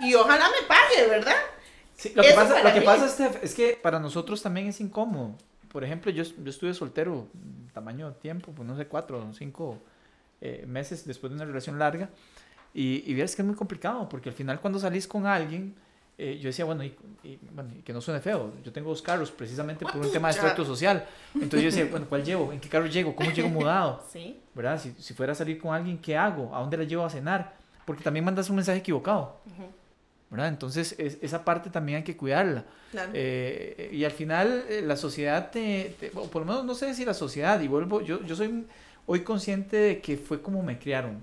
y 0.01 0.13
ojalá 0.13 0.46
me 0.50 0.68
pague, 0.68 1.08
¿verdad? 1.10 1.34
sí, 1.96 2.12
lo 2.13 2.22
que 2.22 2.28
Eso 2.28 2.36
pasa, 2.36 2.62
lo 2.62 2.72
que 2.72 2.82
pasa 2.82 3.10
Steph, 3.10 3.44
es 3.44 3.56
que 3.56 3.80
para 3.82 4.00
nosotros 4.00 4.40
también 4.40 4.68
es 4.68 4.80
incómodo. 4.82 5.36
Por 5.72 5.84
ejemplo, 5.84 6.12
yo, 6.12 6.24
yo 6.24 6.50
estuve 6.51 6.75
soltero, 6.75 7.28
tamaño 7.74 8.12
tiempo, 8.13 8.51
pues 8.51 8.68
no 8.68 8.78
sé, 8.78 8.86
cuatro 8.86 9.18
o 9.18 9.34
cinco 9.34 9.80
eh, 10.42 10.63
meses 10.68 11.08
después 11.08 11.32
de 11.32 11.38
una 11.38 11.46
relación 11.46 11.80
larga. 11.80 12.12
Y, 12.72 13.04
y 13.04 13.16
vieras 13.16 13.36
que 13.36 13.42
es 13.42 13.48
muy 13.48 13.56
complicado, 13.56 14.08
porque 14.08 14.30
al 14.30 14.36
final 14.36 14.62
cuando 14.62 14.78
salís 14.78 15.08
con 15.08 15.25
alguien, 15.25 15.74
eh, 16.24 16.38
yo 16.40 16.48
decía, 16.50 16.66
bueno 16.66 16.84
y, 16.84 16.94
y- 17.24 17.40
bueno, 17.51 17.72
y 17.78 17.82
que 17.82 17.92
no 17.94 18.00
suene 18.01 18.20
feo, 18.20 18.54
yo 18.63 18.72
tengo 18.72 18.90
dos 18.90 19.01
carros 19.01 19.32
precisamente 19.32 19.86
por 19.86 19.98
un 19.98 20.12
tema 20.12 20.28
de 20.28 20.36
estrato 20.36 20.63
social. 20.66 21.06
Entonces 21.34 21.62
yo 21.62 21.66
decía, 21.75 21.88
bueno, 21.90 22.06
¿cuál 22.08 22.24
llevo? 22.24 22.51
¿En 22.54 22.60
qué 22.60 22.70
carro 22.70 22.86
llego? 22.86 23.16
¿Cómo 23.16 23.32
llego 23.32 23.50
mudado? 23.50 24.04
Sí. 24.12 24.40
¿verdad? 24.54 24.80
Si, 24.80 24.92
si 25.00 25.13
fuera 25.13 25.32
a 25.32 25.36
salir 25.36 25.60
con 25.60 25.74
alguien, 25.74 25.98
¿qué 25.98 26.16
hago? 26.18 26.56
¿A 26.56 26.60
dónde 26.60 26.78
la 26.78 26.84
llevo 26.84 27.04
a 27.06 27.10
cenar? 27.10 27.54
Porque 27.86 28.04
también 28.04 28.24
mandas 28.25 28.50
un 28.50 28.56
mensaje 28.58 28.80
equivocado. 28.80 29.38
¿verdad? 30.30 30.48
Entonces, 30.48 30.96
es- 30.98 31.18
esa 31.22 31.44
parte 31.44 31.70
también 31.70 31.98
hay 31.98 32.04
que 32.04 32.16
cuidarla. 32.16 32.63
Claro. 32.92 33.12
Eh, 33.13 33.90
y 33.92 34.04
al 34.06 34.12
final, 34.12 34.63
eh, 34.70 34.82
la 34.82 34.96
sociedad, 34.96 35.51
te, 35.51 35.96
te- 36.00 36.12
o 36.16 36.28
por 36.30 36.44
lo 36.44 36.46
menos 36.48 36.66
no 36.66 36.74
sé 36.75 36.94
si 36.94 37.04
la 37.04 37.13
sociedad, 37.13 37.60
y 37.60 37.68
vuelvo, 37.68 38.01
yo, 38.01 38.24
yo 38.24 38.36
soy 38.36 38.66
hoy 39.05 39.22
consciente 39.24 39.75
de 39.77 40.01
que 40.01 40.17
fue 40.17 40.41
como 40.41 40.62
me 40.63 40.77
criaron. 40.79 41.20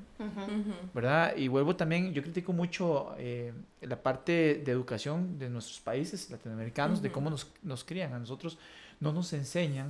¿verdad? 0.94 1.36
Y 1.36 1.48
vuelvo 1.48 1.76
también, 1.76 2.12
yo 2.12 2.22
critico 2.22 2.52
mucho 2.52 3.14
eh, 3.18 3.52
la 3.82 4.02
parte 4.02 4.62
de 4.64 4.72
educación 4.72 5.38
de 5.38 5.48
nuestros 5.48 5.80
países 5.80 6.30
latinoamericanos, 6.30 7.00
de 7.02 7.10
cómo 7.12 7.30
nos, 7.30 7.46
nos 7.62 7.84
crían. 7.84 8.12
A 8.14 8.18
nosotros 8.18 8.58
no 9.00 9.12
nos 9.12 9.32
enseñan 9.32 9.88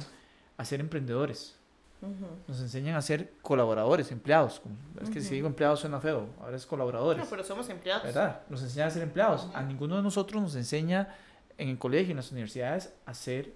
a 0.57 0.64
ser 0.64 0.80
emprendedores, 0.80 1.57
nos 2.47 2.61
enseñan 2.61 2.95
a 2.95 3.02
ser 3.02 3.33
colaboradores, 3.42 4.12
empleados. 4.12 4.61
como- 4.61 4.76
Es 5.02 5.11
que 5.11 5.21
si 5.21 5.35
digo 5.35 5.47
empleados 5.49 5.80
suena 5.80 5.99
feo, 6.00 6.26
ahora 6.40 6.57
es 6.57 6.66
colaboradores. 6.66 7.25
No, 7.25 7.28
pero 7.30 7.42
somos 7.42 7.68
empleados. 7.71 8.04
¿verdad? 8.04 8.42
Nos 8.49 8.62
enseñan 8.62 8.88
a 8.88 8.90
ser 8.90 9.02
empleados. 9.02 9.49
A 9.54 9.62
ninguno 9.62 9.97
de 9.97 10.02
nosotros 10.02 10.40
nos 10.40 10.54
enseña 10.54 11.14
en 11.57 11.71
el 11.71 11.78
colegio, 11.78 12.11
en 12.12 12.18
las 12.18 12.30
universidades, 12.30 12.92
a 13.07 13.14
ser 13.14 13.52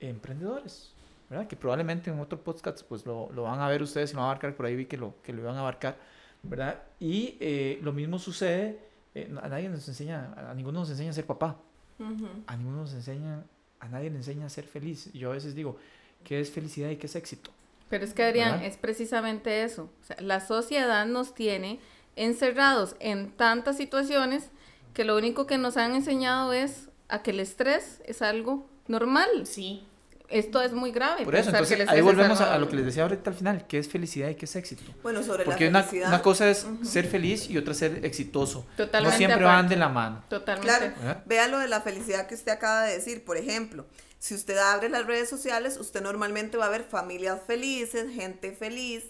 emprendedores, 0.00 0.92
¿verdad? 1.32 1.48
Que 1.48 1.56
probablemente 1.56 2.10
en 2.10 2.20
otro 2.20 2.38
podcast 2.44 2.82
pues 2.82 3.06
lo, 3.06 3.30
lo 3.32 3.44
van 3.44 3.58
a 3.60 3.68
ver 3.68 3.82
ustedes 3.82 4.10
y 4.10 4.14
lo 4.14 4.18
van 4.20 4.26
a 4.26 4.30
abarcar, 4.32 4.54
por 4.54 4.66
ahí 4.66 4.76
vi 4.76 4.84
que 4.84 4.98
lo, 4.98 5.14
que 5.22 5.32
lo 5.32 5.40
iban 5.40 5.56
a 5.56 5.60
abarcar, 5.60 5.96
¿verdad? 6.42 6.82
Y 7.00 7.38
eh, 7.40 7.78
lo 7.82 7.92
mismo 7.94 8.18
sucede, 8.18 8.78
eh, 9.14 9.34
a 9.42 9.48
nadie 9.48 9.70
nos 9.70 9.88
enseña, 9.88 10.34
a 10.50 10.52
ninguno 10.54 10.80
nos 10.80 10.90
enseña 10.90 11.10
a 11.10 11.14
ser 11.14 11.24
papá, 11.26 11.56
Ujú. 11.98 12.28
a 12.46 12.56
ninguno 12.56 12.82
nos 12.82 12.92
enseña, 12.92 13.44
a 13.80 13.88
nadie 13.88 14.10
le 14.10 14.16
enseña 14.16 14.44
a 14.44 14.50
ser 14.50 14.64
feliz. 14.64 15.10
Yo 15.14 15.30
a 15.30 15.34
veces 15.34 15.54
digo, 15.54 15.78
¿qué 16.22 16.38
es 16.38 16.50
felicidad 16.50 16.90
y 16.90 16.96
qué 16.96 17.06
es 17.06 17.16
éxito? 17.16 17.50
Pero 17.88 18.04
es 18.04 18.12
que 18.12 18.24
Adrián, 18.24 18.52
¿Verdad? 18.52 18.66
es 18.66 18.76
precisamente 18.76 19.64
eso. 19.64 19.90
O 20.02 20.04
sea, 20.04 20.16
la 20.20 20.40
sociedad 20.40 21.06
nos 21.06 21.34
tiene 21.34 21.80
encerrados 22.16 22.94
en 23.00 23.30
tantas 23.32 23.78
situaciones 23.78 24.50
que 24.92 25.04
lo 25.04 25.16
único 25.16 25.46
que 25.46 25.56
nos 25.56 25.78
han 25.78 25.94
enseñado 25.94 26.52
es 26.52 26.90
a 27.08 27.22
que 27.22 27.30
el 27.30 27.40
estrés 27.40 28.02
es 28.04 28.20
algo 28.22 28.66
normal. 28.86 29.46
Sí. 29.46 29.86
Esto 30.32 30.62
es 30.62 30.72
muy 30.72 30.92
grave. 30.92 31.24
Por 31.24 31.34
eso, 31.36 31.50
que 31.50 31.56
entonces 31.58 31.88
ahí 31.88 32.00
volvemos 32.00 32.40
a, 32.40 32.56
lo 32.58 32.68
que 32.68 32.76
les 32.76 32.84
decía 32.86 33.02
ahorita 33.02 33.30
al 33.30 33.36
final, 33.36 33.66
¿qué 33.66 33.78
es 33.78 33.88
felicidad 33.88 34.28
y 34.30 34.34
qué 34.34 34.46
es 34.46 34.56
éxito? 34.56 34.82
Bueno, 35.02 35.22
sobre 35.22 35.44
Porque 35.44 35.64
la 35.64 35.70
una, 35.70 35.82
felicidad. 35.82 36.08
una 36.08 36.22
cosa 36.22 36.48
es 36.50 36.66
ser 36.82 37.06
feliz 37.06 37.48
y 37.50 37.58
otra 37.58 37.74
ser 37.74 38.04
exitoso. 38.04 38.66
Totalmente 38.76 39.10
no 39.12 39.16
siempre 39.16 39.44
aparte. 39.44 39.62
van 39.62 39.68
de 39.68 39.76
la 39.76 39.88
mano. 39.88 40.24
Totalmente. 40.28 40.66
Claro, 40.78 40.94
¿verdad? 40.98 41.22
vea 41.26 41.48
lo 41.48 41.58
de 41.58 41.68
la 41.68 41.80
felicidad 41.82 42.26
que 42.26 42.34
usted 42.34 42.52
acaba 42.52 42.82
de 42.84 42.94
decir. 42.94 43.24
Por 43.24 43.36
ejemplo, 43.36 43.86
si 44.18 44.34
usted 44.34 44.56
abre 44.58 44.88
las 44.88 45.06
redes 45.06 45.28
sociales, 45.28 45.76
usted 45.78 46.00
normalmente 46.02 46.56
va 46.56 46.66
a 46.66 46.70
ver 46.70 46.84
familias 46.84 47.40
felices, 47.46 48.10
gente 48.14 48.52
feliz. 48.52 49.04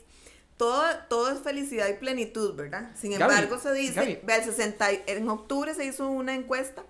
Todo, 0.57 0.85
todo 1.09 1.31
es 1.31 1.41
felicidad 1.41 1.89
y 1.89 1.95
plenitud, 1.95 2.55
¿verdad? 2.55 2.91
Sin 2.95 3.11
Gaby, 3.13 3.23
embargo, 3.23 3.59
se 3.59 3.73
dice, 3.73 3.95
Gaby. 3.95 4.19
vea, 4.23 4.37
el 4.37 4.45
60, 4.45 4.93
y- 4.93 5.03
en 5.07 5.29
octubre 5.29 5.75
se 5.75 5.85
hizo 5.87 6.09
una 6.09 6.35
encuesta 6.35 6.85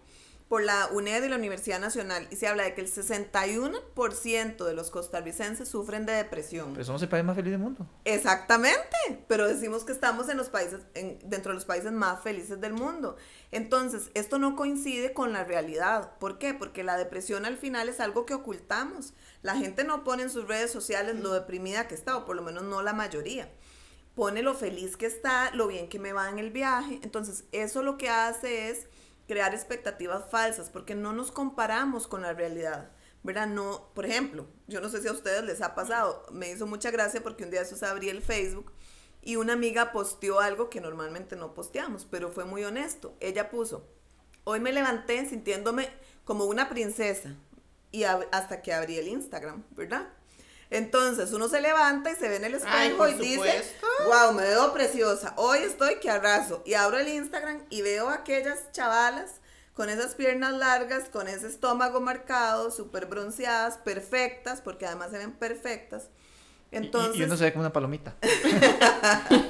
por 0.52 0.62
la 0.62 0.88
UNED 0.92 1.24
y 1.24 1.28
la 1.30 1.36
Universidad 1.36 1.80
Nacional 1.80 2.28
y 2.30 2.36
se 2.36 2.46
habla 2.46 2.64
de 2.64 2.74
que 2.74 2.82
el 2.82 2.86
61% 2.86 4.64
de 4.66 4.74
los 4.74 4.90
costarricenses 4.90 5.66
sufren 5.66 6.04
de 6.04 6.12
depresión. 6.12 6.74
Pero 6.74 6.84
somos 6.84 7.02
el 7.02 7.08
país 7.08 7.24
más 7.24 7.36
feliz 7.36 7.52
del 7.52 7.60
mundo. 7.60 7.86
Exactamente, 8.04 9.24
pero 9.28 9.48
decimos 9.48 9.84
que 9.84 9.92
estamos 9.92 10.28
en 10.28 10.36
los 10.36 10.50
países, 10.50 10.80
en- 10.92 11.18
dentro 11.24 11.52
de 11.52 11.54
los 11.54 11.64
países 11.64 11.90
más 11.92 12.20
felices 12.22 12.60
del 12.60 12.74
mundo. 12.74 13.16
Entonces, 13.50 14.10
esto 14.12 14.38
no 14.38 14.54
coincide 14.54 15.14
con 15.14 15.32
la 15.32 15.44
realidad. 15.44 16.18
¿Por 16.18 16.38
qué? 16.38 16.52
Porque 16.52 16.84
la 16.84 16.98
depresión 16.98 17.46
al 17.46 17.56
final 17.56 17.88
es 17.88 17.98
algo 18.00 18.26
que 18.26 18.34
ocultamos. 18.34 19.14
La 19.40 19.56
gente 19.56 19.84
no 19.84 20.04
pone 20.04 20.24
en 20.24 20.30
sus 20.30 20.46
redes 20.48 20.70
sociales 20.70 21.18
lo 21.20 21.32
deprimida 21.32 21.88
que 21.88 21.94
está, 21.94 22.14
o 22.16 22.26
por 22.26 22.36
lo 22.36 22.42
menos 22.42 22.64
no 22.64 22.82
la 22.82 22.92
mayoría. 22.92 23.50
Pone 24.14 24.42
lo 24.42 24.52
feliz 24.52 24.98
que 24.98 25.06
está, 25.06 25.50
lo 25.54 25.66
bien 25.66 25.88
que 25.88 25.98
me 25.98 26.12
va 26.12 26.28
en 26.28 26.38
el 26.38 26.50
viaje. 26.50 27.00
Entonces, 27.02 27.44
eso 27.52 27.82
lo 27.82 27.96
que 27.96 28.10
hace 28.10 28.68
es 28.68 28.86
crear 29.32 29.54
expectativas 29.54 30.24
falsas, 30.30 30.68
porque 30.68 30.94
no 30.94 31.14
nos 31.14 31.32
comparamos 31.32 32.06
con 32.06 32.20
la 32.20 32.34
realidad. 32.34 32.90
¿verdad? 33.22 33.46
No, 33.46 33.88
por 33.94 34.04
ejemplo, 34.04 34.46
yo 34.66 34.80
no 34.80 34.88
sé 34.88 35.00
si 35.00 35.08
a 35.08 35.12
ustedes 35.12 35.42
les 35.44 35.62
ha 35.62 35.74
pasado, 35.74 36.26
me 36.32 36.50
hizo 36.50 36.66
mucha 36.66 36.90
gracia 36.90 37.22
porque 37.22 37.44
un 37.44 37.50
día 37.50 37.62
eso 37.62 37.86
abrí 37.86 38.08
el 38.08 38.20
Facebook 38.20 38.72
y 39.22 39.36
una 39.36 39.52
amiga 39.52 39.92
posteó 39.92 40.40
algo 40.40 40.68
que 40.68 40.80
normalmente 40.80 41.36
no 41.36 41.54
posteamos, 41.54 42.04
pero 42.04 42.30
fue 42.30 42.44
muy 42.44 42.64
honesto. 42.64 43.16
Ella 43.20 43.48
puso, 43.48 43.86
hoy 44.44 44.60
me 44.60 44.72
levanté 44.72 45.24
sintiéndome 45.26 45.88
como 46.24 46.44
una 46.44 46.68
princesa 46.68 47.36
y 47.90 48.04
hasta 48.04 48.60
que 48.60 48.74
abrí 48.74 48.98
el 48.98 49.08
Instagram, 49.08 49.64
¿verdad? 49.70 50.08
Entonces 50.74 51.32
uno 51.32 51.48
se 51.48 51.60
levanta 51.60 52.10
y 52.10 52.16
se 52.16 52.28
ve 52.28 52.36
en 52.36 52.44
el 52.46 52.54
espejo 52.54 53.04
Ay, 53.04 53.14
y 53.18 53.22
dice, 53.22 53.62
wow, 54.06 54.32
me 54.32 54.42
veo 54.42 54.72
preciosa, 54.72 55.34
hoy 55.36 55.58
estoy 55.58 55.96
que 56.00 56.08
arraso. 56.10 56.62
Y 56.64 56.74
abro 56.74 56.98
el 56.98 57.08
Instagram 57.08 57.62
y 57.68 57.82
veo 57.82 58.08
a 58.08 58.14
aquellas 58.14 58.72
chavalas 58.72 59.32
con 59.74 59.90
esas 59.90 60.14
piernas 60.14 60.54
largas, 60.54 61.10
con 61.10 61.28
ese 61.28 61.46
estómago 61.48 62.00
marcado, 62.00 62.70
súper 62.70 63.04
bronceadas, 63.06 63.76
perfectas, 63.78 64.60
porque 64.62 64.86
además 64.86 65.10
se 65.10 65.18
ven 65.18 65.32
perfectas. 65.32 66.04
Y- 66.70 66.74
y- 66.74 66.78
Entonces, 66.78 67.16
y 67.16 67.22
uno 67.24 67.36
se 67.36 67.44
ve 67.44 67.52
como 67.52 67.64
una 67.64 67.72
palomita. 67.72 68.16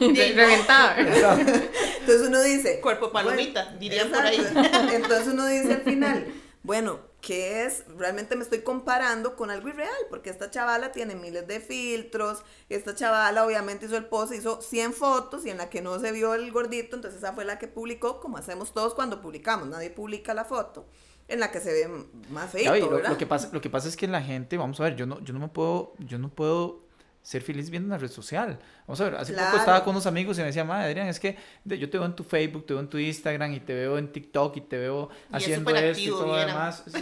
Re- 0.01 0.33
Reventado. 0.35 0.95
entonces 0.99 2.27
uno 2.29 2.43
dice... 2.43 2.81
Cuerpo 2.81 3.13
palomita, 3.13 3.63
bueno, 3.65 3.79
dirían 3.79 4.11
por 4.11 4.27
ahí. 4.27 4.45
Entonces 4.93 5.29
uno 5.29 5.47
dice 5.47 5.75
al 5.75 5.83
final, 5.83 6.27
bueno, 6.63 7.01
¿qué 7.21 7.65
es? 7.65 7.85
Realmente 7.99 8.37
me 8.37 8.43
estoy 8.43 8.61
comparando 8.61 9.35
con 9.35 9.51
algo 9.51 9.69
irreal, 9.69 9.91
porque 10.11 10.31
esta 10.31 10.51
chavala 10.51 10.93
tiene 10.93 11.17
miles 11.17 11.47
de 11.49 11.61
filtros, 11.61 12.45
esta 12.69 12.95
chavala 12.95 13.45
obviamente 13.45 13.87
hizo 13.87 13.97
el 13.97 14.05
post, 14.05 14.33
hizo 14.33 14.63
100 14.63 14.93
fotos 14.93 15.45
y 15.45 15.51
en 15.51 15.59
la 15.59 15.69
que 15.71 15.83
no 15.83 15.99
se 15.99 16.13
vio 16.13 16.35
el 16.35 16.53
gordito, 16.53 16.95
entonces 16.95 17.19
esa 17.19 17.33
fue 17.33 17.45
la 17.45 17.59
que 17.59 17.67
publicó, 17.67 18.21
como 18.21 18.37
hacemos 18.37 18.73
todos 18.73 18.95
cuando 18.95 19.21
publicamos, 19.21 19.69
nadie 19.69 19.91
publica 19.91 20.35
la 20.35 20.45
foto 20.45 20.87
en 21.29 21.41
la 21.41 21.51
que 21.51 21.61
se 21.61 21.73
ve 21.73 21.89
más 22.31 22.51
feito, 22.51 22.75
lo, 22.77 22.91
¿verdad? 22.91 23.11
lo 23.11 23.19
que 23.19 23.27
pasa, 23.27 23.49
lo 23.53 23.61
que 23.61 23.71
pasa 23.71 23.89
es 23.89 23.97
que 23.97 24.07
la 24.07 24.23
gente, 24.23 24.57
vamos 24.57 24.79
a 24.81 24.85
ver, 24.85 24.97
yo 24.97 25.07
no, 25.07 25.21
yo 25.21 25.33
no 25.33 25.41
me 25.41 25.49
puedo, 25.49 25.95
yo 25.99 26.19
no 26.19 26.29
puedo 26.29 26.83
ser 27.23 27.41
feliz 27.43 27.71
viendo 27.71 27.87
una 27.87 27.99
red 27.99 28.11
social. 28.11 28.59
Vamos 28.87 29.01
a 29.01 29.05
ver, 29.05 29.15
hace 29.15 29.33
Claro. 29.33 29.51
poco 29.51 29.59
estaba 29.61 29.85
con 29.85 29.93
unos 29.93 30.07
amigos 30.07 30.37
y 30.39 30.41
me 30.41 30.49
decía, 30.49 30.65
madre 30.65 30.87
Adrián, 30.87 31.07
es 31.07 31.21
que 31.21 31.37
yo 31.65 31.89
te 31.89 31.97
veo 31.99 32.05
en 32.05 32.17
tu 32.17 32.25
Facebook, 32.25 32.67
te 32.67 32.75
veo 32.75 32.81
en 32.83 32.89
tu 32.89 32.99
Instagram 32.99 33.53
y 33.55 33.61
te 33.61 33.75
veo 33.75 33.97
en 33.97 34.11
TikTok 34.11 34.57
y 34.57 34.61
te 34.63 34.77
veo 34.79 35.09
Y 35.33 35.37
es 35.37 35.43
haciendo 35.43 35.71
súper 35.71 35.85
esto 35.85 36.01
y 36.03 36.07
todo 36.09 36.27
lo 36.27 36.37
demás. 36.37 36.83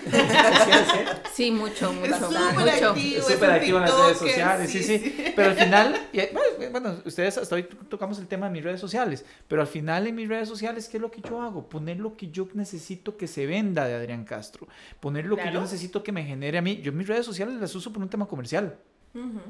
Sí, 1.32 1.50
mucho, 1.50 1.92
mucho, 1.92 2.06
Es 2.14 2.16
súper 2.20 2.54
mucho. 2.54 2.88
activo. 2.90 3.18
Es 3.20 3.26
es 3.28 3.32
súper 3.34 3.48
un 3.48 3.54
activo 3.54 3.78
en 3.78 3.84
las 3.84 3.98
redes 3.98 4.18
sociales, 4.18 4.70
sí, 4.70 4.82
sí, 4.82 4.98
sí. 4.98 5.32
Pero 5.34 5.50
al 5.50 5.56
final, 5.56 6.08
y, 6.12 6.18
eh, 6.20 6.30
bueno, 6.32 6.70
bueno, 6.70 7.02
ustedes 7.04 7.38
hasta 7.38 7.54
hoy 7.54 7.62
tocamos 7.88 8.18
el 8.18 8.26
tema 8.26 8.46
de 8.46 8.52
mis 8.52 8.62
redes 8.64 8.80
sociales, 8.80 9.24
pero 9.48 9.62
al 9.62 9.68
final 9.68 10.06
en 10.06 10.14
mis 10.14 10.28
redes 10.28 10.48
sociales, 10.48 10.88
¿qué 10.88 10.98
es 10.98 11.00
lo 11.00 11.10
que 11.10 11.20
yo 11.22 11.40
hago? 11.40 11.68
Poner 11.68 11.98
lo 11.98 12.16
que 12.16 12.30
yo 12.30 12.46
necesito 12.54 13.16
que 13.16 13.26
se 13.26 13.46
venda 13.46 13.86
de 13.86 13.94
Adrián 13.94 14.24
Castro, 14.24 14.68
poner 15.00 15.24
lo 15.26 15.36
que 15.36 15.50
yo 15.52 15.60
necesito 15.60 16.02
que 16.02 16.12
me 16.12 16.24
genere 16.24 16.58
a 16.58 16.62
mí. 16.62 16.80
Yo 16.82 16.92
mis 16.92 17.06
redes 17.08 17.24
sociales 17.24 17.54
las 17.60 17.74
uso 17.74 17.92
por 17.92 18.02
un 18.02 18.08
tema 18.08 18.26
comercial, 18.26 18.76
Ujú, 19.14 19.40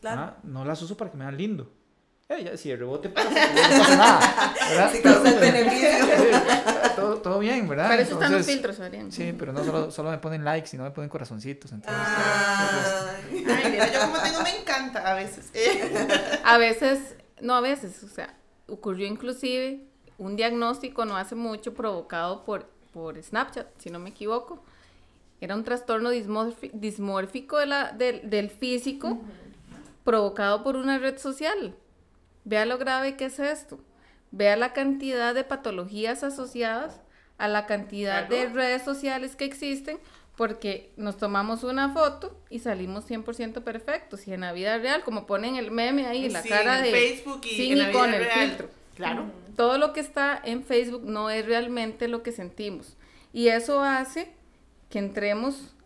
claro. 0.00 0.20
¿ah? 0.20 0.36
no 0.42 0.64
las 0.64 0.80
uso 0.82 0.96
para 0.96 1.10
que 1.10 1.16
me 1.16 1.24
vean 1.24 1.36
lindo. 1.36 1.72
Eh, 2.30 2.44
ya, 2.44 2.56
si 2.56 2.70
el 2.70 2.78
rebote 2.78 3.08
pasa, 3.10 3.28
pues, 3.28 3.54
no 3.54 3.78
pasa 3.78 3.96
nada, 3.96 4.54
¿verdad? 4.68 4.92
Si 4.92 5.02
causa 5.02 5.30
el 5.30 5.40
beneficio. 5.40 5.88
Todo, 6.96 7.16
todo 7.16 7.38
bien, 7.38 7.66
¿verdad? 7.66 7.88
Para 7.88 8.02
eso 8.02 8.14
están 8.14 8.32
los 8.32 8.44
filtros, 8.44 8.78
Adrián. 8.78 9.10
Sí, 9.10 9.34
pero 9.38 9.54
no 9.54 9.64
solo, 9.64 9.90
solo 9.90 10.10
me 10.10 10.18
ponen 10.18 10.44
likes, 10.44 10.68
sino 10.68 10.82
me 10.84 10.90
ponen 10.90 11.08
corazoncitos. 11.08 11.72
Entonces, 11.72 11.98
Ay. 11.98 13.44
Ay, 13.48 13.72
mira, 13.72 13.90
yo 13.90 14.00
como 14.00 14.18
tengo 14.18 14.42
me 14.42 14.58
encanta 14.58 15.10
a 15.10 15.14
veces. 15.14 15.50
A 16.44 16.58
veces, 16.58 17.16
no 17.40 17.54
a 17.54 17.62
veces, 17.62 18.02
o 18.02 18.08
sea, 18.08 18.34
ocurrió 18.66 19.06
inclusive 19.06 19.80
un 20.18 20.36
diagnóstico 20.36 21.06
no 21.06 21.16
hace 21.16 21.34
mucho 21.34 21.72
provocado 21.72 22.44
por, 22.44 22.68
por 22.92 23.20
Snapchat, 23.22 23.66
si 23.78 23.88
no 23.88 23.98
me 23.98 24.10
equivoco. 24.10 24.62
Era 25.40 25.54
un 25.54 25.64
trastorno 25.64 26.10
dismórfico 26.10 27.56
de 27.58 27.66
la, 27.66 27.92
del, 27.92 28.28
del 28.28 28.50
físico 28.50 29.18
provocado 30.10 30.64
por 30.64 30.74
una 30.74 30.98
red 30.98 31.18
social. 31.18 31.76
Vea 32.44 32.66
lo 32.66 32.78
grave 32.78 33.16
que 33.16 33.26
es 33.26 33.38
esto. 33.38 33.78
Vea 34.32 34.56
la 34.56 34.72
cantidad 34.72 35.34
de 35.34 35.44
patologías 35.44 36.24
asociadas 36.24 37.00
a 37.38 37.46
la 37.46 37.66
cantidad 37.66 38.28
de 38.28 38.48
redes 38.48 38.82
sociales 38.82 39.36
que 39.36 39.44
existen 39.44 40.00
porque 40.36 40.90
nos 40.96 41.16
tomamos 41.16 41.62
una 41.62 41.92
foto 41.92 42.36
y 42.48 42.58
salimos 42.58 43.08
100% 43.08 43.62
perfectos. 43.62 44.26
Y 44.26 44.32
en 44.32 44.40
la 44.40 44.52
vida 44.52 44.78
real, 44.78 45.04
como 45.04 45.26
ponen 45.26 45.54
el 45.54 45.70
meme 45.70 46.06
ahí, 46.06 46.28
la 46.28 46.42
Sí, 46.42 46.48
cara 46.48 46.78
en 46.78 46.84
de... 46.86 46.90
Facebook 46.90 47.42
y 47.44 47.50
sin 47.50 47.72
en 47.72 47.78
y 47.78 47.80
la 47.82 47.88
vida 47.90 47.98
con 48.00 48.12
el 48.12 48.24
real. 48.24 48.48
filtro. 48.48 48.68
Claro. 48.96 49.24
Todo 49.54 49.78
lo 49.78 49.92
que 49.92 50.00
está 50.00 50.40
en 50.44 50.64
Facebook 50.64 51.04
no 51.04 51.30
es 51.30 51.46
realmente 51.46 52.08
lo 52.08 52.24
que 52.24 52.32
sentimos. 52.32 52.96
Y 53.32 53.46
eso 53.46 53.80
hace 53.84 54.32
que 54.88 54.98
entremos 54.98 55.76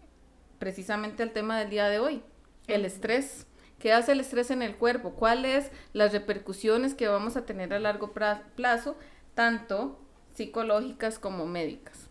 precisamente 0.58 1.22
al 1.22 1.32
tema 1.32 1.58
del 1.58 1.68
día 1.68 1.88
de 1.90 1.98
hoy, 1.98 2.22
el 2.68 2.86
estrés. 2.86 3.46
¿Qué 3.84 3.92
hace 3.92 4.12
el 4.12 4.20
estrés 4.20 4.50
en 4.50 4.62
el 4.62 4.78
cuerpo? 4.78 5.10
¿Cuáles 5.10 5.70
las 5.92 6.12
repercusiones 6.12 6.94
que 6.94 7.06
vamos 7.06 7.36
a 7.36 7.44
tener 7.44 7.74
a 7.74 7.78
largo 7.78 8.14
plazo, 8.14 8.96
tanto 9.34 10.00
psicológicas 10.34 11.18
como 11.18 11.44
médicas? 11.44 12.08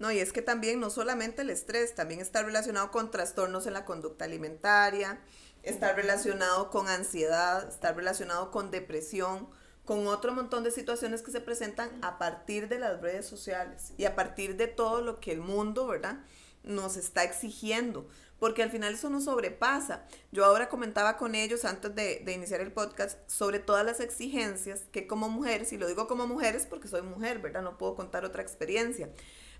No, 0.00 0.10
y 0.10 0.18
es 0.18 0.32
que 0.32 0.42
también 0.42 0.80
no 0.80 0.90
solamente 0.90 1.42
el 1.42 1.50
estrés, 1.50 1.94
también 1.94 2.18
está 2.18 2.42
relacionado 2.42 2.90
con 2.90 3.12
trastornos 3.12 3.68
en 3.68 3.74
la 3.74 3.84
conducta 3.84 4.24
alimentaria, 4.24 5.20
está 5.62 5.92
relacionado 5.92 6.68
con 6.70 6.88
ansiedad, 6.88 7.68
está 7.68 7.92
relacionado 7.92 8.50
con 8.50 8.72
depresión, 8.72 9.48
con 9.84 10.08
otro 10.08 10.32
montón 10.32 10.64
de 10.64 10.72
situaciones 10.72 11.22
que 11.22 11.30
se 11.30 11.40
presentan 11.40 11.90
a 12.02 12.18
partir 12.18 12.68
de 12.68 12.80
las 12.80 13.00
redes 13.00 13.24
sociales 13.24 13.92
y 13.98 14.04
a 14.04 14.16
partir 14.16 14.56
de 14.56 14.66
todo 14.66 15.00
lo 15.00 15.20
que 15.20 15.30
el 15.30 15.42
mundo, 15.42 15.86
¿verdad? 15.86 16.24
Nos 16.64 16.96
está 16.96 17.22
exigiendo, 17.22 18.08
porque 18.40 18.64
al 18.64 18.70
final 18.70 18.94
eso 18.94 19.08
nos 19.10 19.24
sobrepasa. 19.24 20.04
Yo 20.32 20.44
ahora 20.44 20.68
comentaba 20.68 21.16
con 21.16 21.36
ellos 21.36 21.64
antes 21.64 21.94
de, 21.94 22.22
de 22.24 22.32
iniciar 22.32 22.60
el 22.60 22.72
podcast 22.72 23.18
sobre 23.30 23.60
todas 23.60 23.86
las 23.86 24.00
exigencias 24.00 24.82
que 24.90 25.06
como 25.06 25.28
mujeres, 25.28 25.72
y 25.72 25.78
lo 25.78 25.86
digo 25.86 26.08
como 26.08 26.26
mujeres 26.26 26.66
porque 26.66 26.88
soy 26.88 27.02
mujer, 27.02 27.38
¿verdad? 27.38 27.62
No 27.62 27.78
puedo 27.78 27.94
contar 27.94 28.24
otra 28.24 28.42
experiencia. 28.42 29.08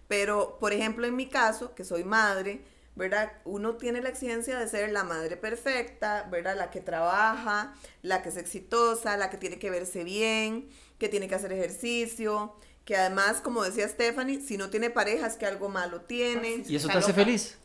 Pero, 0.09 0.57
por 0.59 0.73
ejemplo, 0.73 1.07
en 1.07 1.15
mi 1.15 1.29
caso, 1.29 1.75
que 1.77 1.85
soy 1.85 2.03
madre, 2.03 2.65
¿verdad? 2.97 3.33
Uno 3.45 3.77
tiene 3.77 4.03
la 4.03 4.09
exigencia 4.09 4.59
de 4.59 4.67
ser 4.67 4.91
la 4.91 5.05
madre 5.05 5.37
perfecta, 5.37 6.27
¿verdad? 6.31 6.57
La 6.57 6.71
que 6.71 6.81
trabaja, 6.81 7.75
la 8.03 8.23
que 8.23 8.31
es 8.31 8.37
exitosa, 8.37 9.17
la 9.17 9.31
que 9.31 9.37
tiene 9.37 9.59
que 9.59 9.71
verse 9.71 10.03
bien, 10.03 10.69
que 10.99 11.09
tiene 11.09 11.29
que 11.29 11.35
hacer 11.35 11.53
ejercicio, 11.53 12.57
que 12.85 12.97
además, 12.97 13.41
como 13.41 13.63
decía 13.63 13.89
Stephanie, 13.89 14.41
si 14.41 14.57
no 14.57 14.69
tiene 14.71 14.91
pareja 14.91 15.27
es 15.27 15.37
que 15.37 15.47
algo 15.47 15.69
malo 15.69 16.01
tiene. 16.01 16.65
¿Y 16.67 16.77
eso 16.77 16.89
te 16.89 16.99
hace 16.99 17.13
feliz? 17.13 17.57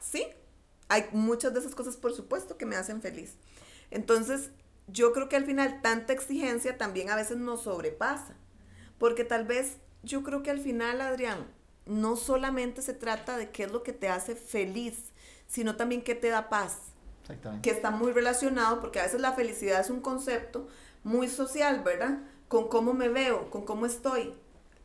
Sí, 0.00 0.26
hay 0.88 1.06
muchas 1.12 1.52
de 1.54 1.60
esas 1.60 1.74
cosas, 1.74 1.96
por 1.96 2.12
supuesto, 2.12 2.56
que 2.56 2.66
me 2.66 2.76
hacen 2.76 3.00
feliz. 3.00 3.36
Entonces, 3.90 4.50
yo 4.86 5.12
creo 5.12 5.28
que 5.28 5.36
al 5.36 5.46
final 5.46 5.80
tanta 5.82 6.12
exigencia 6.12 6.76
también 6.76 7.10
a 7.10 7.16
veces 7.16 7.38
nos 7.38 7.62
sobrepasa, 7.62 8.34
porque 8.98 9.24
tal 9.24 9.44
vez 9.46 9.78
yo 10.02 10.22
creo 10.22 10.42
que 10.42 10.50
al 10.50 10.60
final, 10.60 11.00
Adrián, 11.00 11.46
no 11.86 12.16
solamente 12.16 12.82
se 12.82 12.94
trata 12.94 13.36
de 13.36 13.50
qué 13.50 13.64
es 13.64 13.72
lo 13.72 13.82
que 13.82 13.92
te 13.92 14.08
hace 14.08 14.36
feliz, 14.36 15.12
sino 15.46 15.76
también 15.76 16.02
qué 16.02 16.14
te 16.14 16.28
da 16.28 16.48
paz. 16.48 16.78
Que 17.62 17.70
está 17.70 17.90
muy 17.90 18.12
relacionado, 18.12 18.80
porque 18.80 19.00
a 19.00 19.04
veces 19.04 19.20
la 19.20 19.32
felicidad 19.32 19.80
es 19.80 19.88
un 19.88 20.00
concepto 20.00 20.68
muy 21.04 21.28
social, 21.28 21.82
¿verdad? 21.82 22.18
Con 22.48 22.68
cómo 22.68 22.92
me 22.92 23.08
veo, 23.08 23.50
con 23.50 23.64
cómo 23.64 23.86
estoy. 23.86 24.34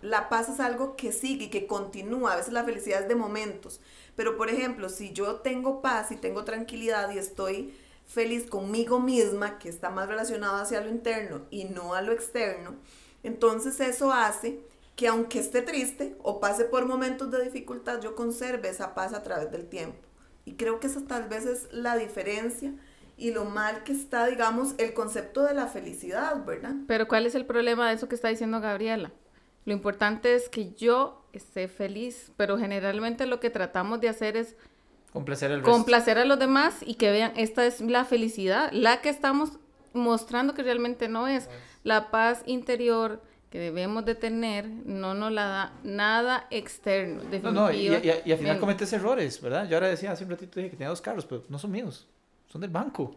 La 0.01 0.29
paz 0.29 0.49
es 0.49 0.59
algo 0.59 0.95
que 0.95 1.11
sigue 1.11 1.45
y 1.45 1.49
que 1.49 1.67
continúa. 1.67 2.33
A 2.33 2.37
veces 2.37 2.53
la 2.53 2.63
felicidad 2.63 3.01
es 3.01 3.07
de 3.07 3.15
momentos. 3.15 3.81
Pero, 4.15 4.37
por 4.37 4.49
ejemplo, 4.49 4.89
si 4.89 5.11
yo 5.11 5.37
tengo 5.37 5.81
paz 5.81 6.11
y 6.11 6.15
tengo 6.15 6.43
tranquilidad 6.43 7.11
y 7.11 7.17
estoy 7.17 7.73
feliz 8.05 8.47
conmigo 8.47 8.99
misma, 8.99 9.59
que 9.59 9.69
está 9.69 9.89
más 9.89 10.07
relacionado 10.07 10.55
hacia 10.55 10.81
lo 10.81 10.89
interno 10.89 11.41
y 11.51 11.65
no 11.65 11.93
a 11.93 12.01
lo 12.01 12.11
externo, 12.11 12.75
entonces 13.23 13.79
eso 13.79 14.11
hace 14.11 14.59
que 14.95 15.07
aunque 15.07 15.39
esté 15.39 15.61
triste 15.61 16.17
o 16.23 16.39
pase 16.39 16.65
por 16.65 16.85
momentos 16.85 17.31
de 17.31 17.43
dificultad, 17.43 18.01
yo 18.01 18.15
conserve 18.15 18.67
esa 18.67 18.95
paz 18.95 19.13
a 19.13 19.23
través 19.23 19.51
del 19.51 19.67
tiempo. 19.67 19.97
Y 20.43 20.55
creo 20.55 20.79
que 20.79 20.87
esa 20.87 21.05
tal 21.05 21.29
vez 21.29 21.45
es 21.45 21.71
la 21.71 21.95
diferencia 21.95 22.73
y 23.15 23.31
lo 23.31 23.45
mal 23.45 23.83
que 23.83 23.91
está, 23.91 24.25
digamos, 24.27 24.75
el 24.77 24.93
concepto 24.93 25.43
de 25.43 25.53
la 25.53 25.67
felicidad, 25.67 26.43
¿verdad? 26.45 26.73
Pero 26.87 27.07
¿cuál 27.07 27.25
es 27.25 27.35
el 27.35 27.45
problema 27.45 27.87
de 27.87 27.95
eso 27.95 28.09
que 28.09 28.15
está 28.15 28.29
diciendo 28.29 28.59
Gabriela? 28.59 29.11
Lo 29.69 29.73
importante 29.73 30.33
es 30.33 30.49
que 30.49 30.73
yo 30.73 31.23
esté 31.31 31.67
feliz, 31.67 32.31
pero 32.37 32.57
generalmente 32.57 33.27
lo 33.27 33.39
que 33.39 33.51
tratamos 33.51 34.01
de 34.01 34.09
hacer 34.09 34.35
es 34.35 34.55
complacer, 35.13 35.51
el 35.51 35.61
complacer 35.61 36.17
a 36.17 36.25
los 36.25 36.39
demás 36.39 36.77
y 36.83 36.95
que 36.95 37.11
vean, 37.11 37.33
esta 37.35 37.67
es 37.67 37.79
la 37.79 38.03
felicidad, 38.03 38.71
la 38.71 39.01
que 39.01 39.09
estamos 39.09 39.59
mostrando 39.93 40.55
que 40.55 40.63
realmente 40.63 41.07
no 41.07 41.27
es. 41.27 41.51
La 41.83 42.09
paz 42.09 42.41
interior, 42.47 43.21
que 43.51 43.59
debemos 43.59 44.05
de 44.05 44.15
tener 44.15 44.67
no 44.67 45.13
nos 45.13 45.31
la 45.31 45.45
da 45.45 45.73
nada 45.83 46.47
externo. 46.49 47.21
No, 47.43 47.51
no, 47.51 47.71
y, 47.71 47.89
y, 47.89 48.31
al 48.31 48.39
final 48.39 48.59
cometes 48.59 48.91
errores, 48.91 49.39
¿verdad? 49.39 49.69
Yo 49.69 49.75
ahora 49.75 49.89
decía 49.89 50.13
hace 50.13 50.23
un 50.23 50.31
ratito 50.31 50.59
dije 50.59 50.71
que 50.71 50.77
tenía 50.77 50.89
dos 50.89 51.01
carros, 51.01 51.27
pero 51.27 51.43
no 51.47 51.59
son 51.59 51.69
míos 51.69 52.07
son 52.51 52.61
del 52.61 52.71
banco, 52.71 53.13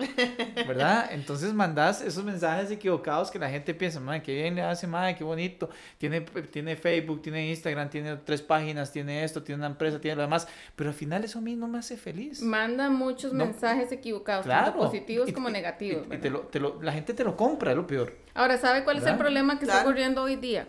¿verdad? 0.68 1.08
Entonces 1.10 1.54
mandas 1.54 2.02
esos 2.02 2.22
mensajes 2.22 2.70
equivocados 2.70 3.30
que 3.30 3.38
la 3.38 3.48
gente 3.48 3.72
piensa, 3.72 3.98
madre, 3.98 4.22
qué 4.22 4.34
bien 4.34 4.54
le 4.54 4.60
hace, 4.60 4.86
madre, 4.86 5.16
qué 5.16 5.24
bonito, 5.24 5.70
tiene, 5.96 6.20
tiene 6.20 6.76
Facebook, 6.76 7.22
tiene 7.22 7.48
Instagram, 7.48 7.88
tiene 7.88 8.16
tres 8.16 8.42
páginas, 8.42 8.92
tiene 8.92 9.24
esto, 9.24 9.42
tiene 9.42 9.60
una 9.60 9.68
empresa, 9.68 9.98
tiene 9.98 10.16
lo 10.16 10.22
demás, 10.22 10.46
pero 10.76 10.90
al 10.90 10.94
final 10.94 11.24
eso 11.24 11.38
a 11.38 11.42
mí 11.42 11.56
no 11.56 11.66
me 11.66 11.78
hace 11.78 11.96
feliz. 11.96 12.42
Manda 12.42 12.90
muchos 12.90 13.32
mensajes 13.32 13.90
equivocados, 13.90 14.44
tanto 14.44 14.76
positivos 14.76 15.32
como 15.32 15.48
negativos. 15.48 16.06
Y, 16.10 16.18
te 16.18 16.28
lo, 16.60 16.82
la 16.82 16.92
gente 16.92 17.14
te 17.14 17.24
lo 17.24 17.34
compra, 17.34 17.70
es 17.70 17.76
lo 17.76 17.86
peor. 17.86 18.14
Ahora, 18.34 18.58
¿sabe 18.58 18.84
cuál 18.84 18.98
es 18.98 19.06
el 19.06 19.16
problema 19.16 19.58
que 19.58 19.64
está 19.64 19.80
ocurriendo 19.80 20.22
hoy 20.22 20.36
día? 20.36 20.68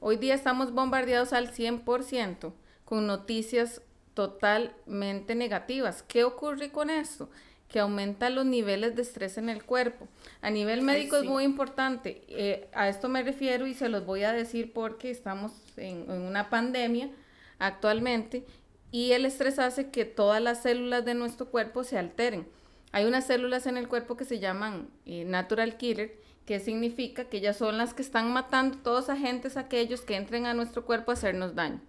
Hoy 0.00 0.16
día 0.16 0.34
estamos 0.34 0.72
bombardeados 0.72 1.34
al 1.34 1.52
100% 1.52 2.54
con 2.86 3.06
noticias 3.06 3.82
totalmente 4.14 5.34
negativas. 5.34 6.02
¿Qué 6.02 6.24
ocurre 6.24 6.72
con 6.72 6.88
esto? 6.88 7.28
Que 7.70 7.78
aumenta 7.78 8.30
los 8.30 8.44
niveles 8.44 8.96
de 8.96 9.02
estrés 9.02 9.38
en 9.38 9.48
el 9.48 9.64
cuerpo. 9.64 10.08
A 10.42 10.50
nivel 10.50 10.82
médico 10.82 11.16
es 11.16 11.24
muy 11.24 11.44
importante. 11.44 12.22
Eh, 12.28 12.68
a 12.74 12.88
esto 12.88 13.08
me 13.08 13.22
refiero 13.22 13.66
y 13.66 13.74
se 13.74 13.88
los 13.88 14.04
voy 14.04 14.24
a 14.24 14.32
decir 14.32 14.72
porque 14.72 15.10
estamos 15.10 15.52
en, 15.76 16.10
una 16.10 16.50
pandemia 16.50 17.10
actualmente 17.60 18.44
y 18.90 19.12
el 19.12 19.24
estrés 19.24 19.60
hace 19.60 19.90
que 19.90 20.04
todas 20.04 20.42
las 20.42 20.62
células 20.62 21.04
de 21.04 21.14
nuestro 21.14 21.46
cuerpo 21.46 21.84
se 21.84 21.96
alteren. 21.96 22.46
Hay 22.90 23.04
unas 23.04 23.26
células 23.26 23.66
en 23.66 23.76
el 23.76 23.86
cuerpo 23.86 24.16
que 24.16 24.24
se 24.24 24.40
llaman 24.40 24.88
eh, 25.06 25.24
natural 25.24 25.76
killer, 25.76 26.18
que 26.46 26.58
significa 26.58 27.26
que 27.26 27.36
ellas 27.36 27.56
son 27.56 27.78
las 27.78 27.94
que 27.94 28.02
están 28.02 28.32
matando 28.32 28.78
todos 28.78 29.08
agentes 29.08 29.56
aquellos 29.56 30.00
que 30.00 30.16
entren 30.16 30.46
a 30.46 30.54
nuestro 30.54 30.84
cuerpo 30.84 31.12
a 31.12 31.14
hacernos 31.14 31.54
daño. 31.54 31.80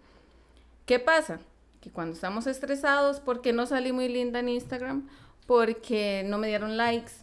¿Qué 0.85 0.99
pasa? 0.99 1.39
Que 1.79 1.89
cuando 1.89 2.13
estamos 2.13 2.45
estresados, 2.45 3.19
porque 3.19 3.51
no 3.51 3.65
salí 3.65 3.91
muy 3.91 4.09
linda 4.09 4.41
en 4.41 4.49
Instagram? 4.49 5.07
Porque 5.45 6.23
no 6.25 6.37
me 6.37 6.47
dieron 6.47 6.77
likes, 6.77 7.13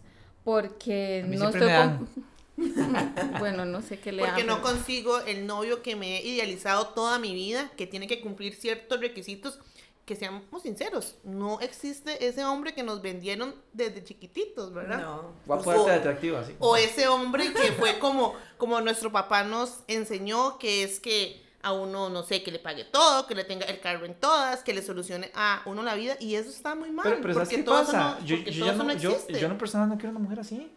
porque 0.44 1.24
no 1.26 1.48
estoy 1.48 1.68
bueno, 3.38 3.64
no 3.64 3.83
sé 3.83 4.00
qué 4.00 4.11
le 4.11 4.24
Porque 4.24 4.42
no 4.42 4.61
consigo 4.62 5.20
el 5.20 5.46
novio 5.46 5.81
que 5.81 5.94
me 5.94 6.18
he 6.18 6.26
idealizado 6.26 6.88
toda 6.88 7.18
mi 7.20 7.33
vida, 7.33 7.70
que 7.76 7.87
tiene 7.87 8.09
que 8.09 8.20
cumplir 8.20 8.54
ciertos 8.54 9.00
requisitos 9.00 9.61
que 10.04 10.16
seamos 10.16 10.42
sinceros, 10.62 11.16
no 11.22 11.61
existe 11.61 12.26
ese 12.26 12.42
hombre 12.42 12.72
que 12.72 12.83
nos 12.83 13.02
vendieron 13.02 13.54
desde 13.74 14.02
chiquititos, 14.02 14.72
¿verdad? 14.72 15.02
No. 15.02 15.35
Guapo, 15.44 15.70
o, 15.70 15.87
atractivo, 15.87 16.38
así. 16.38 16.54
O 16.61 16.76
ese 16.78 17.09
hombre 17.09 17.52
que 17.52 17.72
fue 17.72 17.98
como, 17.98 18.35
como 18.57 18.81
nuestro 18.81 19.12
papá 19.12 19.44
nos 19.44 19.81
enseñó, 19.87 20.59
que 20.59 20.83
es 20.83 20.98
que 20.98 21.46
a 21.62 21.72
uno, 21.72 22.08
no 22.08 22.22
sé, 22.22 22.42
que 22.42 22.50
le 22.50 22.58
pague 22.58 22.84
todo, 22.84 23.26
que 23.26 23.34
le 23.34 23.44
tenga 23.44 23.66
el 23.66 23.80
carro 23.80 24.06
en 24.06 24.14
todas, 24.14 24.62
que 24.62 24.72
le 24.72 24.82
solucione 24.82 25.30
a 25.34 25.62
uno 25.66 25.82
la 25.82 25.94
vida, 25.94 26.16
y 26.20 26.34
eso 26.34 26.50
está 26.50 26.74
muy 26.74 26.90
mal. 26.90 27.04
Pero, 27.04 27.20
pero 27.20 27.34
¿sabes 27.34 27.48
qué 27.48 27.58
pasa? 27.62 28.18
yo, 28.24 28.36
yo, 28.36 28.66
ya 28.66 28.72
no, 28.72 28.92
yo, 28.94 29.28
yo 29.28 29.48
no 29.48 29.58
personal 29.58 29.88
no 29.88 29.96
quiero 29.96 30.10
una 30.10 30.20
mujer 30.20 30.40
así. 30.40 30.72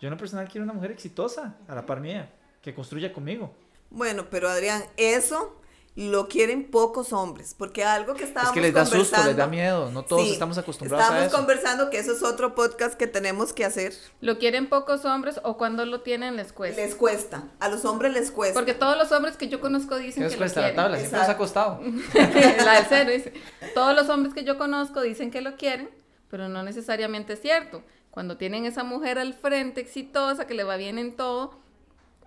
Yo 0.00 0.10
no 0.10 0.16
personal 0.16 0.48
quiero 0.48 0.64
una 0.64 0.72
mujer 0.72 0.90
exitosa, 0.90 1.54
a 1.68 1.74
la 1.76 1.86
par 1.86 2.00
mía, 2.00 2.28
que 2.60 2.74
construya 2.74 3.12
conmigo. 3.12 3.54
Bueno, 3.90 4.26
pero 4.30 4.48
Adrián, 4.48 4.82
eso 4.96 5.61
lo 5.94 6.26
quieren 6.26 6.70
pocos 6.70 7.12
hombres, 7.12 7.54
porque 7.56 7.84
algo 7.84 8.14
que 8.14 8.24
estábamos 8.24 8.52
Es 8.52 8.54
que 8.54 8.62
les 8.62 8.72
da 8.72 8.86
susto, 8.86 9.22
les 9.24 9.36
da 9.36 9.46
miedo, 9.46 9.90
no 9.90 10.02
todos 10.02 10.26
estamos 10.26 10.56
acostumbrados 10.56 11.04
a 11.04 11.08
eso. 11.08 11.26
Estamos 11.26 11.46
conversando 11.46 11.90
que 11.90 11.98
eso 11.98 12.12
es 12.12 12.22
otro 12.22 12.54
podcast 12.54 12.94
que 12.94 13.06
tenemos 13.06 13.52
que 13.52 13.66
hacer. 13.66 13.92
¿Lo 14.22 14.38
quieren 14.38 14.70
pocos 14.70 15.04
hombres 15.04 15.38
o 15.44 15.58
cuando 15.58 15.84
lo 15.84 16.00
tienen 16.00 16.36
les 16.36 16.54
cuesta? 16.54 16.80
Les 16.80 16.94
cuesta, 16.94 17.44
a 17.60 17.68
los 17.68 17.84
hombres 17.84 18.14
les 18.14 18.30
cuesta. 18.30 18.54
Porque 18.54 18.72
todos 18.72 18.96
los 18.96 19.12
hombres 19.12 19.36
que 19.36 19.48
yo 19.48 19.60
conozco 19.60 19.98
dicen 19.98 20.26
que 20.28 20.36
cuesta 20.36 20.62
lo 20.62 20.66
quieren. 20.66 20.76
la 20.76 20.82
tabla? 20.82 20.98
Siempre 20.98 21.20
les 21.20 21.28
ha 21.28 21.36
costado. 21.36 21.80
la 22.64 22.74
del 22.74 22.86
cero 22.88 23.10
dice, 23.10 23.34
todos 23.74 23.94
los 23.94 24.08
hombres 24.08 24.32
que 24.32 24.44
yo 24.44 24.56
conozco 24.56 25.02
dicen 25.02 25.30
que 25.30 25.42
lo 25.42 25.56
quieren, 25.56 25.90
pero 26.30 26.48
no 26.48 26.62
necesariamente 26.62 27.34
es 27.34 27.42
cierto. 27.42 27.82
Cuando 28.10 28.38
tienen 28.38 28.64
esa 28.64 28.82
mujer 28.82 29.18
al 29.18 29.34
frente 29.34 29.82
exitosa, 29.82 30.46
que 30.46 30.54
le 30.54 30.64
va 30.64 30.76
bien 30.76 30.98
en 30.98 31.16
todo, 31.16 31.58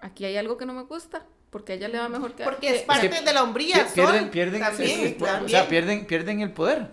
aquí 0.02 0.26
hay 0.26 0.38
algo 0.38 0.58
que 0.58 0.68
no 0.68 0.74
me 0.74 0.84
gusta 0.84 1.26
porque 1.56 1.72
a 1.72 1.76
ella 1.78 1.88
le 1.88 1.98
va 1.98 2.10
mejor 2.10 2.34
que 2.34 2.44
Porque 2.44 2.76
es 2.76 2.82
parte 2.82 3.08
de 3.08 3.34
la 3.34 3.42
hombría. 3.42 3.88
Pierden, 3.94 4.30
pierden, 4.30 4.62
O 4.62 5.48
sea, 5.48 5.70
pierden, 5.70 6.06
pierden 6.06 6.42
el 6.42 6.52
poder. 6.52 6.90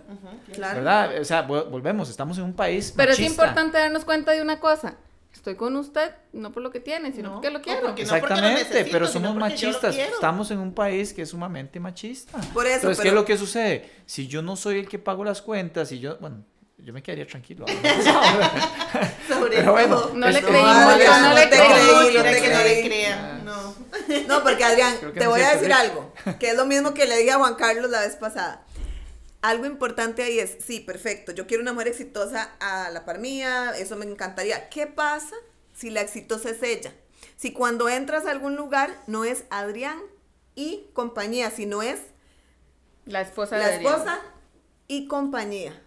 claro. 0.53 0.75
¿Verdad? 0.75 1.19
O 1.19 1.25
sea, 1.25 1.41
volvemos, 1.41 2.09
estamos 2.09 2.37
en 2.37 2.45
un 2.45 2.53
país. 2.53 2.93
Pero 2.95 3.11
es 3.11 3.19
importante 3.19 3.77
darnos 3.77 4.05
cuenta 4.05 4.31
de 4.31 4.41
una 4.41 4.61
cosa. 4.61 4.95
Estoy 5.33 5.55
con 5.55 5.75
usted 5.75 6.15
no 6.31 6.53
por 6.53 6.63
lo 6.63 6.71
que 6.71 6.79
tiene, 6.79 7.11
sino 7.11 7.33
porque 7.33 7.49
lo 7.49 7.61
quiero. 7.61 7.89
Exactamente, 7.89 8.85
pero 8.89 9.05
somos 9.05 9.35
machistas. 9.35 9.97
Estamos 9.97 10.49
en 10.51 10.59
un 10.59 10.73
país 10.73 11.13
que 11.13 11.23
es 11.23 11.29
sumamente 11.31 11.81
machista. 11.81 12.39
Por 12.53 12.65
eso. 12.65 12.75
Entonces, 12.75 13.01
¿qué 13.01 13.09
es 13.09 13.13
lo 13.13 13.25
que 13.25 13.37
sucede? 13.37 13.91
Si 14.05 14.29
yo 14.29 14.41
no 14.41 14.55
soy 14.55 14.79
el 14.79 14.87
que 14.87 14.97
pago 14.97 15.25
las 15.25 15.41
cuentas, 15.41 15.91
y 15.91 15.99
yo, 15.99 16.15
bueno, 16.19 16.45
yo 16.83 16.91
me 16.91 17.01
quedaría 17.01 17.25
tranquilo. 17.25 17.65
Sobre 19.27 19.57
Pero 19.57 19.71
bueno, 19.71 20.11
no 20.13 20.29
le 20.29 20.41
creímos, 20.41 20.75
no, 20.75 21.21
no, 21.21 21.33
le 21.33 21.49
creímos. 21.49 22.13
No 22.13 22.63
le 22.63 22.83
crean, 22.83 23.45
no. 23.45 23.75
No, 24.27 24.43
porque 24.43 24.63
Adrián, 24.65 24.97
te 25.13 25.27
voy 25.27 25.41
a 25.41 25.55
decir 25.55 25.71
algo, 25.71 26.13
que 26.39 26.49
es 26.49 26.57
lo 26.57 26.65
mismo 26.65 26.93
que 26.93 27.05
le 27.05 27.17
dije 27.17 27.31
a 27.31 27.37
Juan 27.37 27.55
Carlos 27.55 27.89
la 27.89 28.01
vez 28.01 28.17
pasada. 28.17 28.65
Algo 29.41 29.65
importante 29.65 30.23
ahí 30.23 30.39
es, 30.39 30.57
sí, 30.65 30.79
perfecto, 30.81 31.31
yo 31.31 31.47
quiero 31.47 31.63
una 31.63 31.73
mujer 31.73 31.89
exitosa 31.89 32.51
a 32.59 32.89
la 32.89 33.05
par 33.05 33.19
mía, 33.19 33.73
eso 33.77 33.95
me 33.95 34.05
encantaría. 34.05 34.69
¿Qué 34.69 34.87
pasa 34.87 35.35
si 35.73 35.89
la 35.89 36.01
exitosa 36.01 36.49
es 36.49 36.61
ella? 36.63 36.93
Si 37.37 37.51
cuando 37.51 37.87
entras 37.89 38.25
a 38.25 38.31
algún 38.31 38.55
lugar 38.55 39.01
no 39.07 39.23
es 39.25 39.45
Adrián 39.49 39.99
y 40.55 40.87
compañía, 40.93 41.49
sino 41.49 41.81
es 41.81 41.99
la 43.05 43.21
esposa 43.21 43.57
la 43.57 43.75
esposa 43.75 44.19
y 44.87 45.07
compañía. 45.07 45.82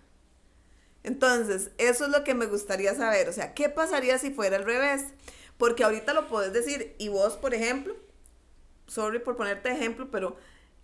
Entonces, 1.07 1.71
eso 1.79 2.05
es 2.05 2.11
lo 2.11 2.25
que 2.25 2.35
me 2.35 2.47
gustaría 2.47 2.95
saber. 2.95 3.29
O 3.29 3.33
sea, 3.33 3.55
¿qué 3.55 3.69
pasaría 3.69 4.19
si 4.19 4.31
fuera 4.31 4.57
al 4.57 4.65
revés? 4.65 5.05
Porque 5.57 5.85
ahorita 5.85 6.13
lo 6.13 6.29
puedes 6.29 6.53
decir, 6.53 6.97
y 6.99 7.09
vos, 7.09 7.35
por 7.35 7.55
ejemplo, 7.55 7.95
sorry 8.89 9.21
por 9.21 9.37
ponerte 9.37 9.71
ejemplo, 9.71 10.09
pero 10.11 10.37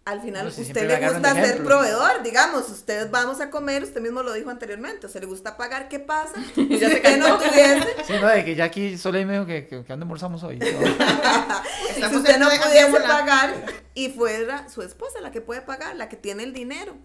al 0.05 0.21
final 0.21 0.47
No, 0.47 0.51
si 0.51 0.63
usted 0.63 0.87
le 0.87 1.09
gusta 1.09 1.35
de 1.35 1.45
ser 1.45 1.65
proveedor, 1.65 2.23
digamos, 2.23 2.69
ustedes 2.71 3.11
vamos 3.11 3.41
a 3.41 3.51
comer, 3.51 3.83
usted 3.83 4.01
mismo 4.01 4.23
lo 4.23 4.33
dijo 4.33 4.49
anteriormente, 4.49 5.07
o 5.07 5.09
sea, 5.09 5.21
le 5.21 5.27
gusta 5.27 5.57
pagar, 5.57 5.89
¿qué 5.89 5.99
pasa? 5.99 6.35
Si 6.55 6.69
Ya 6.79 6.89
se 6.89 6.97
usted 6.97 7.19
no 7.19 7.39
tuviese, 7.39 7.87
Sí, 8.07 8.15
no, 8.21 8.29
de 8.29 8.45
que 8.45 8.55
ya 8.55 8.65
aquí 8.65 8.97
Soleil 8.97 9.27
me 9.27 9.35
dijo 9.35 9.47
que, 9.47 9.67
que, 9.67 9.85
que 9.85 9.93
ando 9.93 10.05
almorzamos 10.05 10.45
hoy. 10.45 10.59
si 11.95 12.17
usted 12.17 12.39
no 12.39 12.49
pudiese 12.49 13.01
pagar 13.01 13.55
y 13.95 14.09
fuera 14.11 14.69
su 14.69 14.83
esposa 14.83 15.21
la 15.21 15.33
que 15.33 15.41
puede 15.41 15.63
pagar, 15.63 15.97
la 15.97 16.09
que 16.09 16.17
tiene 16.17 16.45
el 16.45 16.53
dinero. 16.53 16.97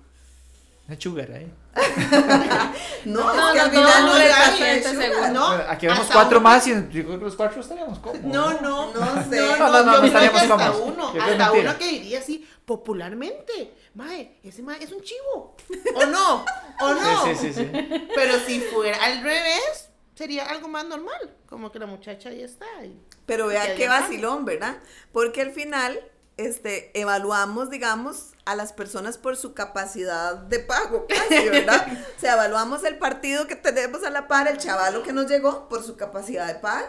Una 0.88 1.00
sugar 1.02 1.32
ahí. 1.32 1.52
No, 3.06 3.34
No, 3.34 3.54
es 3.54 3.64
que 3.70 3.78
no, 3.78 3.88
al 3.88 4.02
final 4.02 4.06
no 4.06 4.18
le 4.18 4.84
seguro. 4.84 5.28
No, 5.32 5.48
aquí 5.70 5.86
vemos 5.88 6.02
hasta 6.02 6.14
cuatro 6.14 6.40
uno- 6.40 6.50
más 6.50 6.68
y 6.68 6.72
yo 6.74 6.88
creo 6.90 7.20
que 7.20 7.26
los 7.26 7.36
cuatro 7.36 7.62
estaríamos 7.62 8.00
cómodos. 8.00 8.24
No, 8.26 8.62
no, 8.62 8.94
No 8.94 9.24
sé. 9.30 9.40
No, 9.40 9.58
No, 9.58 9.70
no, 9.70 9.72
no, 9.72 9.84
no 9.84 9.92
yo 9.92 9.98
creo 10.00 10.06
estaríamos 10.06 10.42
hasta 10.42 10.54
cómodos. 10.72 10.82
uno, 10.94 11.14
Yo 11.14 11.22
hasta 11.22 11.38
mentira. 11.52 11.70
uno 11.72 11.80
que 11.80 11.88
diría 11.88 12.20
así 12.20 12.48
popularmente, 12.66 13.74
mae, 13.94 14.40
ese 14.44 14.62
mae 14.64 14.84
es 14.84 14.92
un 14.92 15.02
chivo. 15.02 15.56
¿O 15.96 16.06
no? 16.06 16.46
¿O 16.82 16.94
no? 16.94 17.26
Sí, 17.26 17.36
sí, 17.36 17.54
sí, 17.54 17.70
sí. 17.72 17.72
Pero 18.16 18.40
si 18.46 18.60
fuera 18.60 18.98
al 19.04 19.22
revés, 19.24 19.90
sería 20.16 20.46
algo 20.48 20.68
más 20.68 20.86
normal, 20.86 21.36
como 21.48 21.72
que 21.72 21.80
la 21.80 21.86
muchacha 21.86 22.30
ahí 22.30 22.42
está. 22.44 22.66
y- 22.84 23.00
Pero 23.26 23.48
vea 23.48 23.76
qué 23.76 23.88
vacilón, 23.88 24.44
¿verdad? 24.46 24.78
Porque 25.14 25.42
al 25.42 25.52
final, 25.52 26.00
este, 26.38 26.92
evaluamos, 27.00 27.70
digamos, 27.70 28.32
a 28.48 28.56
las 28.56 28.72
personas 28.72 29.18
por 29.18 29.36
su 29.36 29.54
capacidad 29.54 30.36
de 30.36 30.60
pago, 30.60 31.06
casi, 31.08 31.50
¿verdad? 31.50 31.86
o 32.18 32.20
sea, 32.20 32.34
evaluamos 32.34 32.84
el 32.86 32.98
partido 32.98 33.46
que 33.46 33.58
tenemos 33.58 34.04
a 34.04 34.10
la 34.10 34.28
par, 34.28 34.48
el 34.48 34.58
chavalo 34.58 35.04
que 35.04 35.12
nos 35.12 35.30
llegó, 35.30 35.68
por 35.68 35.84
su 35.84 35.98
capacidad 35.98 36.48
de 36.48 36.56
pago. 36.56 36.88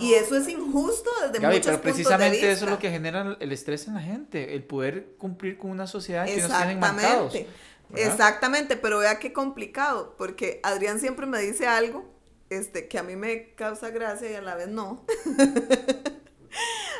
y 0.00 0.14
eso 0.14 0.36
es 0.36 0.48
injusto 0.48 1.08
desde 1.22 1.38
Gaby, 1.38 1.54
muchos 1.54 1.66
pero 1.66 1.80
puntos 1.80 1.94
precisamente 1.94 2.46
de 2.46 2.52
eso 2.52 2.64
es 2.64 2.70
lo 2.70 2.76
vista. 2.76 2.80
que 2.80 2.90
genera 2.90 3.36
el 3.38 3.52
estrés 3.52 3.86
en 3.86 3.94
la 3.94 4.00
gente, 4.00 4.54
el 4.54 4.64
poder 4.64 5.14
cumplir 5.16 5.58
con 5.58 5.70
una 5.70 5.86
sociedad 5.86 6.26
que 6.26 6.42
nos 6.42 6.50
tienen 6.56 6.80
marcados. 6.80 7.34
Exactamente. 7.34 7.66
¿verdad? 7.88 8.12
Exactamente, 8.12 8.76
pero 8.76 8.98
vea 8.98 9.20
qué 9.20 9.32
complicado, 9.32 10.16
porque 10.18 10.58
Adrián 10.64 10.98
siempre 10.98 11.26
me 11.26 11.40
dice 11.40 11.68
algo 11.68 12.04
este, 12.50 12.88
que 12.88 12.98
a 12.98 13.04
mí 13.04 13.14
me 13.14 13.54
causa 13.54 13.90
gracia 13.90 14.30
y 14.30 14.34
a 14.34 14.42
la 14.42 14.56
vez 14.56 14.68
no. 14.68 15.04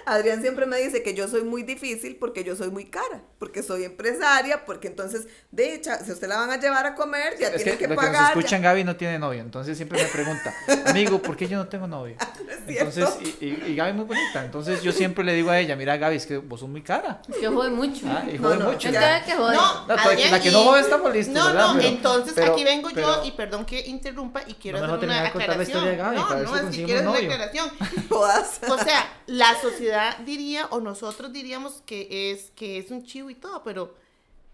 Adrián 0.08 0.40
siempre 0.40 0.66
me 0.66 0.78
dice 0.78 1.02
que 1.02 1.14
yo 1.14 1.26
soy 1.26 1.42
muy 1.42 1.62
difícil 1.64 2.16
porque 2.16 2.44
yo 2.44 2.54
soy 2.54 2.70
muy 2.70 2.84
cara, 2.86 3.22
porque 3.40 3.62
soy 3.62 3.82
empresaria, 3.84 4.64
porque 4.64 4.86
entonces, 4.88 5.26
de 5.50 5.74
hecho, 5.74 5.90
si 6.04 6.12
usted 6.12 6.28
la 6.28 6.36
van 6.36 6.50
a 6.50 6.60
llevar 6.60 6.86
a 6.86 6.94
comer, 6.94 7.36
ya 7.38 7.48
tiene 7.56 7.72
que, 7.72 7.78
que, 7.78 7.88
lo 7.88 7.96
que 7.96 7.96
nos 7.96 8.04
pagar. 8.04 8.22
ya- 8.22 8.28
escuchan, 8.28 8.62
Gaby 8.62 8.84
no 8.84 8.94
tiene 8.96 9.18
novio, 9.18 9.40
entonces 9.40 9.76
siempre 9.76 10.00
me 10.00 10.08
pregunta, 10.08 10.54
amigo, 10.86 11.20
¿por 11.20 11.36
qué 11.36 11.48
yo 11.48 11.58
no 11.58 11.66
tengo 11.68 11.86
novio? 11.88 12.16
cierto. 12.66 13.00
Entonces, 13.00 13.36
y, 13.40 13.44
y, 13.44 13.62
y 13.72 13.76
Gaby 13.76 13.90
es 13.90 13.96
muy 13.96 14.04
bonita, 14.04 14.44
entonces 14.44 14.82
yo 14.82 14.92
siempre 14.92 15.24
le 15.24 15.32
digo 15.34 15.50
a 15.50 15.58
ella, 15.58 15.76
mira 15.76 15.96
Gaby, 15.96 16.16
es 16.16 16.26
que 16.26 16.36
vos 16.38 16.60
sos 16.60 16.68
muy 16.68 16.82
cara, 16.82 17.22
Es 17.28 17.36
que 17.36 17.46
jode 17.48 17.70
mucho. 17.70 18.06
¿ah? 18.08 18.24
y 18.32 18.38
No, 18.38 18.48
jode 18.48 18.56
no, 18.58 18.70
mucho. 18.72 18.88
Es 18.88 18.94
ya. 18.94 19.24
que 19.24 19.32
jode. 19.34 19.56
No, 19.56 19.86
No, 19.86 19.94
Adrián, 19.94 20.30
la 20.30 20.40
que 20.40 20.50
no 20.50 20.64
jode 20.64 20.80
estamos 20.80 21.12
listos, 21.12 21.34
No, 21.34 21.46
¿verdad? 21.46 21.66
no, 21.68 21.74
Pero- 21.76 21.88
entonces 21.88 22.32
pero- 22.34 22.52
aquí 22.52 22.64
vengo 22.64 22.88
pero- 22.94 23.22
yo 23.22 23.24
y 23.24 23.30
perdón 23.32 23.64
que 23.64 23.80
interrumpa 23.86 24.42
y 24.46 24.54
quiero 24.54 24.78
No 24.80 24.94
hacer 24.94 25.04
una 25.08 25.20
de 25.22 25.28
aclaración. 25.28 25.62
historia 25.62 25.90
de 25.90 25.96
Gaby, 25.96 26.16
no, 26.16 26.22
no, 26.22 26.36
si 26.58 26.64
es 26.64 26.70
que 26.76 26.84
quiero 26.84 27.10
hacer 27.10 27.24
una 27.26 27.34
aclaración. 27.34 27.70
O 28.70 28.78
sea, 28.84 29.12
la 29.26 29.60
sociedad 29.60 30.18
diría, 30.18 30.66
o 30.70 30.80
nosotros 30.80 31.32
diríamos 31.32 31.82
que 31.86 32.30
es, 32.32 32.50
que 32.54 32.78
es 32.78 32.90
un 32.90 33.04
chivo 33.04 33.30
y 33.30 33.34
todo, 33.34 33.62
pero 33.62 33.94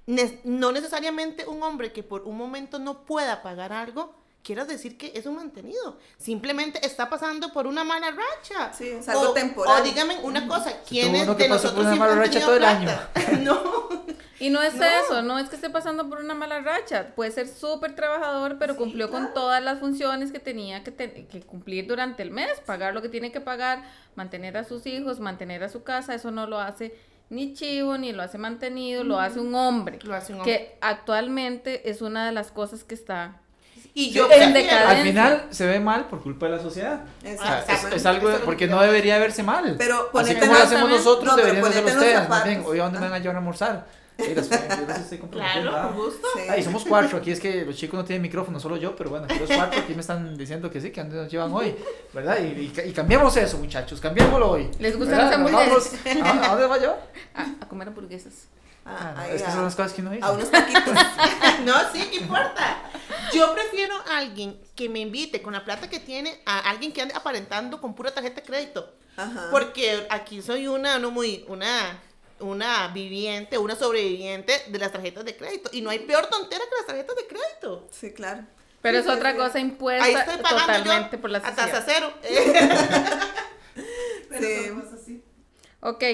ne- 0.07 0.41
no 0.45 0.73
necesariamente 0.73 1.47
un 1.47 1.63
hombre 1.63 1.93
que 1.93 2.03
por 2.03 2.23
un 2.23 2.37
momento 2.37 2.79
no 2.79 3.05
pueda 3.05 3.43
pagar 3.43 3.73
algo, 3.73 4.15
quiera 4.43 4.65
decir 4.65 4.99
que 4.99 5.13
es 5.15 5.27
un 5.27 5.37
mantenido. 5.37 5.99
Simplemente 6.19 6.85
está 6.87 7.09
pasando 7.09 7.53
por 7.53 7.67
una 7.67 7.85
mala 7.85 8.11
racha. 8.11 8.73
Sí, 8.73 8.89
es 8.89 9.09
algo 9.09 9.31
o, 9.31 9.33
temporal. 9.33 9.81
O 9.81 9.85
dígame 9.85 10.19
una 10.23 10.47
cosa, 10.49 10.73
¿quién 10.89 11.15
es 11.15 11.27
de 11.27 11.49
pasó 11.49 11.75
por 11.75 11.85
nosotros 11.85 11.87
una 11.87 11.97
mala 11.97 12.15
racha 12.17 12.41
todo 12.41 12.57
el 12.57 12.63
tenido 12.63 12.93
plata? 13.13 13.33
no. 13.41 14.03
Y 14.41 14.51
no 14.51 14.61
es 14.61 14.75
No. 14.75 14.85
eso, 14.85 15.23
no 15.23 15.39
es 15.39 15.49
que 15.49 15.55
esté 15.55 15.71
pasando 15.71 16.09
por 16.09 16.19
una 16.19 16.35
mala 16.35 16.61
racha. 16.61 17.15
Puede 17.15 17.31
ser 17.31 17.47
súper 17.47 17.95
trabajador, 17.95 18.57
pero 18.59 18.77
cumplió 18.77 19.09
con 19.09 19.33
todas 19.35 19.63
las 19.63 19.79
funciones 19.79 20.33
que 20.33 20.41
tenía 20.41 20.83
que, 20.83 20.91
te- 20.91 21.27
que 21.27 21.43
cumplir 21.43 21.87
durante 21.87 22.25
el 22.25 22.33
mes, 22.33 22.59
pagar 22.67 22.93
lo 22.93 23.03
que 23.03 23.09
tiene 23.09 23.31
que 23.31 23.41
pagar, 23.41 23.85
mantener 24.17 24.57
a 24.57 24.65
sus 24.65 24.85
hijos, 24.87 25.21
mantener 25.21 25.63
a 25.63 25.69
su 25.69 25.85
casa. 25.85 26.15
Eso 26.17 26.33
no 26.33 26.49
lo 26.49 26.59
hace 26.59 26.93
ni 27.31 27.55
chivo, 27.55 27.97
ni 27.99 28.11
lo 28.13 28.23
hace 28.25 28.37
mantenido, 28.37 29.05
lo 29.05 29.21
hace 29.21 29.39
un 29.39 29.55
hombre. 29.55 30.01
Lo 30.03 30.13
hace 30.17 30.35
un 30.35 30.43
Que 30.43 30.77
actualmente 30.81 31.89
es 31.89 32.03
una 32.03 32.27
de 32.27 32.33
las 32.33 32.51
cosas 32.51 32.83
que 32.83 32.95
está 32.97 33.42
Y 33.95 34.05
Sí, 34.07 34.13
yo 34.13 34.27
sea, 34.29 34.49
en. 34.49 34.71
Al 34.71 35.03
final 35.03 35.47
se 35.51 35.67
ve 35.67 35.79
mal 35.79 36.07
por 36.09 36.23
culpa 36.23 36.47
de 36.47 36.53
la 36.57 36.63
sociedad. 36.63 37.01
O 37.23 37.43
sea, 37.43 37.65
es, 37.69 37.85
es 37.93 38.07
algo 38.07 38.31
porque 38.45 38.65
que 38.67 38.71
no 38.71 38.79
yo- 38.81 38.87
debería 38.87 39.19
verse 39.19 39.43
mal. 39.43 39.75
Pero 39.79 40.11
Así 40.15 40.35
como 40.37 40.53
lo 40.55 40.59
hacemos 40.59 40.89
nosotros, 40.89 41.27
No, 41.27 41.37
deberían 41.37 41.65
hacerlo 41.67 41.91
ustedes. 41.91 42.29
Más 42.29 42.45
bien, 42.45 42.61
a 42.61 42.85
dónde 42.85 42.99
me 43.01 43.05
van 43.09 43.13
a 43.15 43.19
llevar 43.19 43.37
a 43.37 43.39
almorzar. 43.41 43.87
Sí, 44.19 44.35
las- 44.35 44.49
yo 44.49 45.29
Claro, 45.31 45.93
gusto. 45.95 46.27
Sí. 46.35 46.43
Ay, 46.49 46.63
somos 46.63 46.85
cuatro, 46.85 47.19
aquí 47.19 47.33
es 47.33 47.41
que 47.41 47.65
los 47.65 47.75
chicos 47.77 47.99
no 47.99 48.05
tienen 48.05 48.23
micrófono, 48.23 48.61
solo 48.61 48.77
yo, 48.77 48.95
pero 48.95 49.11
bueno, 49.11 49.25
aquí 49.25 49.39
los 49.39 49.51
cuatro 49.51 49.81
aquí 49.81 49.95
me 49.95 50.01
están 50.03 50.37
diciendo 50.37 50.71
que 50.71 50.81
sí, 50.81 50.91
que 50.91 51.03
nos 51.03 51.31
llevan 51.31 51.53
hoy, 51.53 51.75
¿verdad? 52.13 52.39
Y, 52.41 52.45
y, 52.45 52.73
y 52.89 52.93
cambiamos 52.93 53.37
eso, 53.37 53.59
muchachos, 53.59 54.01
cambiémoslo 54.01 54.51
hoy. 54.51 54.71
¿Les 54.79 54.97
gustan 54.97 55.17
¿verdad? 55.19 55.31
las 55.31 55.39
hamburguesas? 55.39 55.95
¿A, 56.23 56.45
a 56.45 56.49
dónde 56.51 56.67
va 56.67 56.79
llevar? 56.79 57.11
a, 57.35 57.43
a 57.65 57.69
comer 57.69 57.89
hamburguesas. 57.89 58.49
Ah, 58.85 59.15
Ah, 59.17 59.23
ahí 59.23 59.37
es 59.37 59.43
que 59.43 59.49
a- 59.49 59.53
son 59.53 59.65
las 59.65 59.77
cosas 59.77 59.93
que 59.93 60.01
uno 60.01 60.11
dice. 60.11 60.25
a 60.25 60.31
unos 60.33 60.51
taquitos. 60.51 60.83
No, 61.65 61.75
sí, 61.93 62.09
¿qué 62.11 62.17
importa? 62.17 62.83
Yo 63.33 63.53
prefiero 63.55 63.95
a 64.11 64.19
alguien 64.19 64.61
que 64.75 64.89
me 64.89 64.99
invite 65.01 65.41
con 65.41 65.53
la 65.53 65.65
plata 65.65 65.89
que 65.89 66.01
tiene 66.01 66.41
a 66.47 66.59
alguien 66.71 66.93
que 66.93 67.01
ande 67.03 67.15
aparentando 67.15 67.81
con 67.81 67.95
pura 67.95 68.13
tarjeta 68.13 68.41
de 68.41 68.47
crédito. 68.47 68.93
Ajá. 69.17 69.49
Porque 69.51 70.07
aquí 70.11 70.43
soy 70.43 70.67
una, 70.67 70.99
no 70.99 71.11
muy, 71.11 71.45
una, 71.49 72.01
una 72.41 72.89
viviente, 72.89 73.57
una 73.59 73.77
sobreviviente 73.77 74.53
de 74.69 74.79
las 74.79 74.91
tarjetas 74.93 75.25
de 75.25 75.37
crédito. 75.37 75.71
Y 75.73 75.81
no 75.83 75.91
hay 75.91 76.01
peor 76.01 76.27
tontera 76.27 76.65
que 76.65 76.77
las 76.77 76.87
tarjetas 76.87 77.17
de 77.17 77.27
crédito. 77.27 77.89
Sí, 77.93 78.13
claro. 78.13 78.45
Pero 78.81 78.99
Sí, 78.99 79.01
es 79.01 79.13
sí, 79.13 79.17
otra 79.19 79.31
sí. 79.33 79.37
cosa 79.39 79.59
impuesta 79.61 80.05
Ahí 80.05 80.15
estoy 80.15 80.37
pagando 80.39 80.61
totalmente 80.67 81.17
yo 81.17 81.21
por 81.21 81.31
la 81.31 81.39
a 81.39 81.43
tasa 81.43 81.77
sociedad. 81.81 81.85
cero. 81.87 82.13
Sí. 85.05 85.23
Ok. 85.81 86.05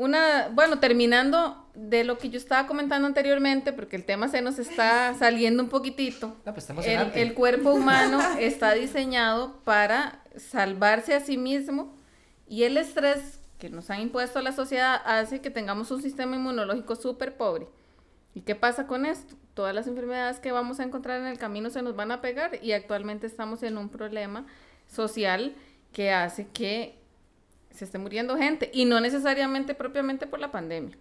Una, 0.00 0.48
bueno, 0.54 0.78
terminando 0.78 1.62
de 1.74 2.04
lo 2.04 2.16
que 2.16 2.30
yo 2.30 2.38
estaba 2.38 2.66
comentando 2.66 3.06
anteriormente, 3.06 3.74
porque 3.74 3.96
el 3.96 4.06
tema 4.06 4.28
se 4.28 4.40
nos 4.40 4.58
está 4.58 5.12
saliendo 5.12 5.62
un 5.62 5.68
poquitito. 5.68 6.34
No, 6.46 6.54
pues 6.54 6.70
El, 6.70 7.12
el 7.14 7.34
cuerpo 7.34 7.70
humano 7.74 8.18
está 8.38 8.72
diseñado 8.72 9.60
para 9.62 10.22
salvarse 10.38 11.12
a 11.12 11.20
sí 11.20 11.36
mismo 11.36 11.94
y 12.48 12.62
el 12.62 12.78
estrés 12.78 13.40
que 13.58 13.68
nos 13.68 13.90
ha 13.90 14.00
impuesto 14.00 14.40
la 14.40 14.52
sociedad 14.52 15.02
hace 15.04 15.42
que 15.42 15.50
tengamos 15.50 15.90
un 15.90 16.00
sistema 16.00 16.34
inmunológico 16.34 16.96
súper 16.96 17.36
pobre. 17.36 17.68
¿Y 18.34 18.40
qué 18.40 18.54
pasa 18.54 18.86
con 18.86 19.04
esto? 19.04 19.34
Todas 19.52 19.74
las 19.74 19.86
enfermedades 19.86 20.40
que 20.40 20.50
vamos 20.50 20.80
a 20.80 20.84
encontrar 20.84 21.20
en 21.20 21.26
el 21.26 21.36
camino 21.36 21.68
se 21.68 21.82
nos 21.82 21.94
van 21.94 22.10
a 22.10 22.22
pegar 22.22 22.58
y 22.62 22.72
actualmente 22.72 23.26
estamos 23.26 23.62
en 23.62 23.76
un 23.76 23.90
problema 23.90 24.46
social 24.86 25.54
que 25.92 26.10
hace 26.10 26.46
que 26.48 26.99
se 27.70 27.84
esté 27.84 27.98
muriendo 27.98 28.36
gente 28.36 28.70
y 28.72 28.84
no 28.84 29.00
necesariamente 29.00 29.74
propiamente 29.74 30.26
por 30.26 30.40
la 30.40 30.50
pandemia. 30.50 30.96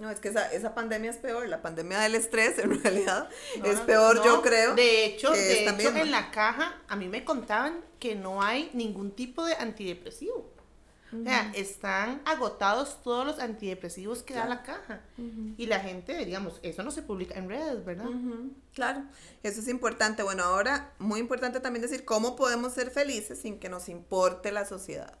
No, 0.00 0.08
es 0.08 0.18
que 0.18 0.28
esa, 0.28 0.50
esa 0.50 0.74
pandemia 0.74 1.10
es 1.10 1.18
peor, 1.18 1.46
la 1.46 1.60
pandemia 1.60 1.98
del 2.00 2.14
estrés 2.14 2.58
en 2.58 2.70
realidad 2.82 3.28
No, 3.58 3.66
es 3.66 3.80
no, 3.80 3.86
peor, 3.86 4.16
no. 4.16 4.24
yo 4.24 4.40
creo. 4.40 4.74
De 4.74 5.04
hecho, 5.04 5.30
que 5.30 5.38
de 5.38 5.62
hecho 5.64 5.74
misma. 5.74 6.00
en 6.00 6.10
la 6.10 6.30
caja 6.30 6.80
a 6.88 6.96
mí 6.96 7.06
me 7.08 7.22
contaban 7.22 7.84
que 7.98 8.14
no 8.14 8.42
hay 8.42 8.70
ningún 8.72 9.10
tipo 9.10 9.44
de 9.44 9.54
antidepresivo. 9.54 10.50
O 11.12 11.24
sea, 11.24 11.50
están 11.56 12.22
agotados 12.24 13.02
todos 13.02 13.26
los 13.26 13.40
antidepresivos 13.40 14.22
que 14.22 14.32
da 14.32 14.46
la 14.46 14.62
caja. 14.62 15.00
Y 15.56 15.66
la 15.66 15.80
gente, 15.80 16.24
digamos, 16.24 16.60
eso 16.62 16.84
no 16.84 16.92
se 16.92 17.02
publica 17.02 17.34
en 17.34 17.48
redes, 17.48 17.84
¿verdad? 17.84 18.06
Claro, 18.72 19.02
eso 19.42 19.60
es 19.60 19.66
importante. 19.66 20.22
Bueno, 20.22 20.44
ahora 20.44 20.92
muy 21.00 21.18
importante 21.18 21.58
también 21.58 21.82
decir 21.82 22.04
cómo 22.04 22.36
podemos 22.36 22.74
ser 22.74 22.92
felices 22.92 23.40
sin 23.40 23.58
que 23.58 23.68
nos 23.68 23.88
importe 23.88 24.52
la 24.52 24.64
sociedad. 24.64 25.18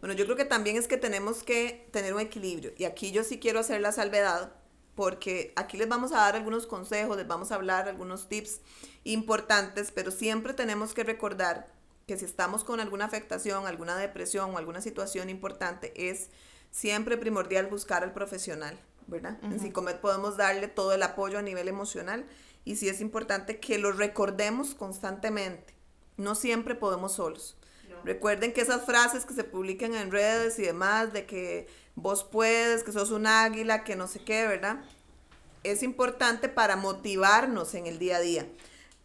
Bueno, 0.00 0.14
yo 0.14 0.24
creo 0.24 0.36
que 0.36 0.44
también 0.44 0.76
es 0.76 0.86
que 0.86 0.96
tenemos 0.96 1.42
que 1.42 1.88
tener 1.90 2.14
un 2.14 2.20
equilibrio. 2.20 2.72
Y 2.76 2.84
aquí 2.84 3.10
yo 3.10 3.24
sí 3.24 3.38
quiero 3.38 3.60
hacer 3.60 3.80
la 3.80 3.92
salvedad, 3.92 4.52
porque 4.94 5.52
aquí 5.56 5.76
les 5.76 5.88
vamos 5.88 6.12
a 6.12 6.16
dar 6.16 6.36
algunos 6.36 6.66
consejos, 6.66 7.16
les 7.16 7.26
vamos 7.26 7.52
a 7.52 7.56
hablar 7.56 7.88
algunos 7.88 8.28
tips 8.28 8.60
importantes, 9.04 9.92
pero 9.92 10.10
siempre 10.10 10.54
tenemos 10.54 10.94
que 10.94 11.04
recordar 11.04 11.66
que 12.06 12.16
si 12.16 12.24
estamos 12.24 12.64
con 12.64 12.80
alguna 12.80 13.04
afectación, 13.04 13.66
alguna 13.66 13.96
depresión 13.96 14.54
o 14.54 14.58
alguna 14.58 14.80
situación 14.80 15.30
importante, 15.30 15.92
es 16.10 16.30
siempre 16.70 17.16
primordial 17.16 17.66
buscar 17.66 18.02
al 18.02 18.12
profesional, 18.12 18.78
¿verdad? 19.06 19.38
En 19.42 19.60
Psicomed 19.60 19.96
podemos 19.96 20.36
darle 20.36 20.68
todo 20.68 20.92
el 20.94 21.02
apoyo 21.02 21.38
a 21.38 21.42
nivel 21.42 21.68
emocional 21.68 22.26
y 22.64 22.76
sí 22.76 22.88
es 22.88 23.00
importante 23.00 23.60
que 23.60 23.78
lo 23.78 23.92
recordemos 23.92 24.74
constantemente. 24.74 25.74
No 26.16 26.34
siempre 26.34 26.74
podemos 26.74 27.12
solos. 27.12 27.56
Recuerden 28.04 28.52
que 28.52 28.60
esas 28.62 28.84
frases 28.84 29.24
que 29.24 29.34
se 29.34 29.44
publican 29.44 29.94
en 29.94 30.10
redes 30.10 30.58
y 30.58 30.62
demás, 30.62 31.12
de 31.12 31.26
que 31.26 31.66
vos 31.94 32.24
puedes, 32.24 32.84
que 32.84 32.92
sos 32.92 33.10
un 33.10 33.26
águila, 33.26 33.84
que 33.84 33.96
no 33.96 34.06
sé 34.06 34.20
qué, 34.20 34.46
¿verdad? 34.46 34.80
Es 35.64 35.82
importante 35.82 36.48
para 36.48 36.76
motivarnos 36.76 37.74
en 37.74 37.86
el 37.86 37.98
día 37.98 38.16
a 38.16 38.20
día. 38.20 38.46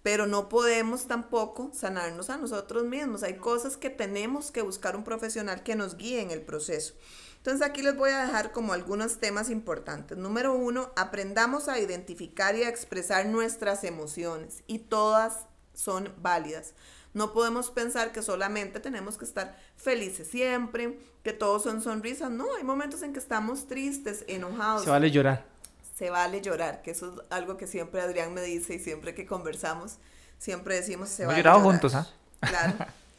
pero 0.04 0.28
no 0.28 0.50
podemos 0.50 1.08
tampoco 1.08 1.72
sanarnos 1.74 2.30
a 2.30 2.38
nosotros 2.38 2.84
mismos. 2.84 3.24
Hay 3.24 3.36
cosas 3.38 3.78
que 3.78 3.90
tenemos 3.90 4.52
que 4.52 4.62
buscar 4.62 4.96
un 4.98 5.06
profesional 5.06 5.64
que 5.64 5.76
nos 5.76 5.96
guíe 5.98 6.22
en 6.22 6.30
el 6.32 6.42
proceso. 6.42 6.94
Entonces 7.38 7.66
aquí 7.66 7.82
les 7.82 7.96
voy 7.96 8.12
a 8.12 8.26
dejar 8.26 8.52
como 8.52 8.74
algunos 8.74 9.20
temas 9.20 9.50
importantes. 9.50 10.18
Número 10.18 10.54
uno, 10.54 10.92
aprendamos 10.98 11.70
a 11.70 11.80
identificar 11.80 12.56
y 12.56 12.64
a 12.64 12.70
expresar 12.70 13.26
nuestras 13.26 13.84
emociones 13.86 14.64
y 14.68 14.80
todas 14.80 15.48
son 15.74 16.14
válidas. 16.22 16.74
No 17.14 17.34
podemos 17.34 17.70
pensar 17.70 18.12
que 18.12 18.22
solamente 18.22 18.80
tenemos 18.80 19.18
que 19.18 19.26
estar 19.26 19.58
felices 19.76 20.28
siempre, 20.28 21.00
que 21.24 21.34
todos 21.34 21.64
son 21.64 21.82
sonrisas. 21.82 22.32
No, 22.32 22.56
hay 22.56 22.64
momentos 22.64 23.04
en 23.04 23.14
que 23.14 23.20
estamos 23.20 23.68
tristes, 23.68 24.24
enojados. 24.28 24.84
Se 24.84 24.90
vale 24.90 25.12
llorar 25.12 25.54
se 25.98 26.10
vale 26.10 26.42
llorar, 26.42 26.82
que 26.82 26.92
eso 26.92 27.14
es 27.14 27.22
algo 27.30 27.56
que 27.56 27.68
siempre 27.68 28.02
Adrián 28.02 28.34
me 28.34 28.42
dice 28.42 28.76
y 28.76 28.80
siempre 28.80 29.14
que 29.14 29.26
conversamos, 29.26 29.98
siempre 30.40 30.76
decimos 30.76 31.10
se 31.10 31.26
vale 31.26 31.38
llorado 31.38 31.62
juntos, 31.62 31.94
¿ah? 31.96 32.08
Claro. 32.40 32.74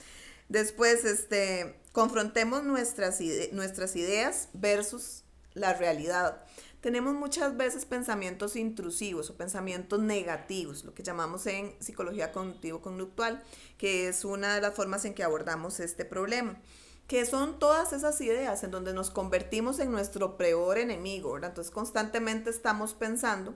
Después, 0.48 1.04
este, 1.04 1.76
confrontemos 1.92 2.64
nuestras, 2.64 3.20
nuestras 3.52 3.96
ideas 3.96 4.48
versus 4.52 5.22
la 5.54 5.72
realidad. 5.72 6.42
Tenemos 6.85 7.14
muchas 7.14 7.57
veces 7.57 7.87
pensamientos 7.87 8.57
intrusivos 8.57 9.31
o 9.31 9.38
pensamientos 9.38 10.01
negativos, 10.01 10.85
lo 10.85 10.92
que 10.92 11.03
llamamos 11.03 11.47
en 11.47 11.75
psicología 11.81 12.31
cognitivo-conductual, 12.31 13.42
que 13.79 14.07
es 14.09 14.23
una 14.27 14.55
de 14.55 14.61
las 14.61 14.75
formas 14.75 15.07
en 15.07 15.14
que 15.14 15.23
abordamos 15.25 15.81
este 15.81 16.05
problema 16.05 16.61
que 17.07 17.25
son 17.25 17.59
todas 17.59 17.94
esas 17.94 18.20
ideas 18.20 18.64
en 18.64 18.70
donde 18.70 18.92
nos 18.92 19.09
convertimos 19.11 19.79
en 19.79 19.92
nuestro 19.92 20.37
peor 20.37 20.77
enemigo, 20.77 21.33
¿verdad? 21.33 21.51
Entonces 21.51 21.73
constantemente 21.73 22.51
estamos 22.51 22.92
pensando 22.92 23.55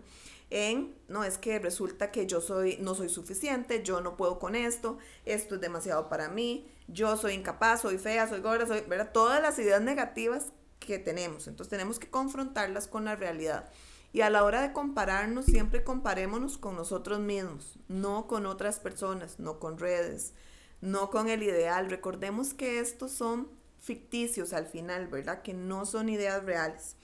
en, 0.49 0.95
no, 1.09 1.23
es 1.23 1.37
que 1.37 1.59
resulta 1.59 2.11
que 2.11 2.27
yo 2.27 2.41
soy, 2.41 2.79
no 2.81 2.95
soy 2.95 3.11
suficiente, 3.11 3.83
yo 3.83 4.01
no 4.01 4.17
puedo 4.17 4.39
con 4.39 4.55
esto, 4.55 4.97
esto 5.27 5.57
es 5.57 5.61
demasiado 5.61 6.09
para 6.09 6.31
mí, 6.31 6.67
yo 6.89 7.15
soy 7.19 7.35
incapaz, 7.35 7.83
soy 7.83 7.99
fea, 7.99 8.27
soy 8.27 8.41
gorda, 8.41 8.67
soy, 8.67 8.81
¿verdad? 8.89 9.13
Todas 9.13 9.43
las 9.43 9.59
ideas 9.59 9.83
negativas 9.83 10.47
que 10.79 10.99
tenemos, 10.99 11.49
entonces 11.49 11.71
tenemos 11.71 11.99
que 11.99 12.11
confrontarlas 12.11 12.87
con 12.87 13.05
la 13.05 13.17
realidad. 13.17 13.71
Y 14.13 14.23
a 14.23 14.31
la 14.31 14.43
hora 14.45 14.63
de 14.63 14.73
compararnos, 14.73 15.45
siempre 15.45 15.85
comparémonos 15.85 16.57
con 16.57 16.77
nosotros 16.77 17.21
mismos, 17.21 17.79
no 17.89 18.27
con 18.27 18.47
otras 18.47 18.81
personas, 18.81 19.39
no 19.39 19.59
con 19.59 19.79
redes, 19.79 20.33
no 20.81 21.11
con 21.11 21.29
el 21.29 21.43
ideal. 21.43 21.91
Recordemos 21.91 22.55
que 22.55 22.81
estos 22.81 23.13
son 23.13 23.49
ficticios 23.81 24.53
al 24.55 24.67
final, 24.67 25.09
¿verdad? 25.09 25.43
Que 25.43 25.53
no 25.53 25.85
son 25.85 26.09
ideas 26.09 26.43
reales. 26.45 26.97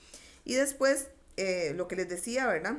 Y 0.45 0.55
después, 0.55 1.09
eh, 1.37 1.73
lo 1.75 1.87
que 1.87 1.95
les 1.95 2.09
decía, 2.09 2.47
¿verdad? 2.47 2.77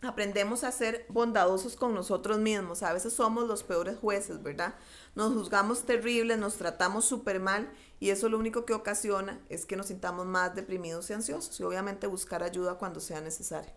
Aprendemos 0.00 0.62
a 0.62 0.70
ser 0.70 1.04
bondadosos 1.08 1.74
con 1.74 1.92
nosotros 1.92 2.38
mismos. 2.38 2.84
A 2.84 2.92
veces 2.92 3.12
somos 3.12 3.48
los 3.48 3.64
peores 3.64 3.98
jueces, 3.98 4.40
¿verdad? 4.42 4.74
Nos 5.16 5.34
juzgamos 5.34 5.86
terribles, 5.86 6.38
nos 6.38 6.56
tratamos 6.56 7.04
súper 7.04 7.40
mal 7.40 7.68
y 7.98 8.10
eso 8.10 8.28
lo 8.28 8.38
único 8.38 8.64
que 8.64 8.74
ocasiona 8.74 9.40
es 9.48 9.66
que 9.66 9.76
nos 9.76 9.86
sintamos 9.86 10.24
más 10.24 10.54
deprimidos 10.54 11.10
y 11.10 11.14
ansiosos 11.14 11.58
y 11.58 11.64
obviamente 11.64 12.06
buscar 12.06 12.44
ayuda 12.44 12.74
cuando 12.74 13.00
sea 13.00 13.20
necesario. 13.20 13.72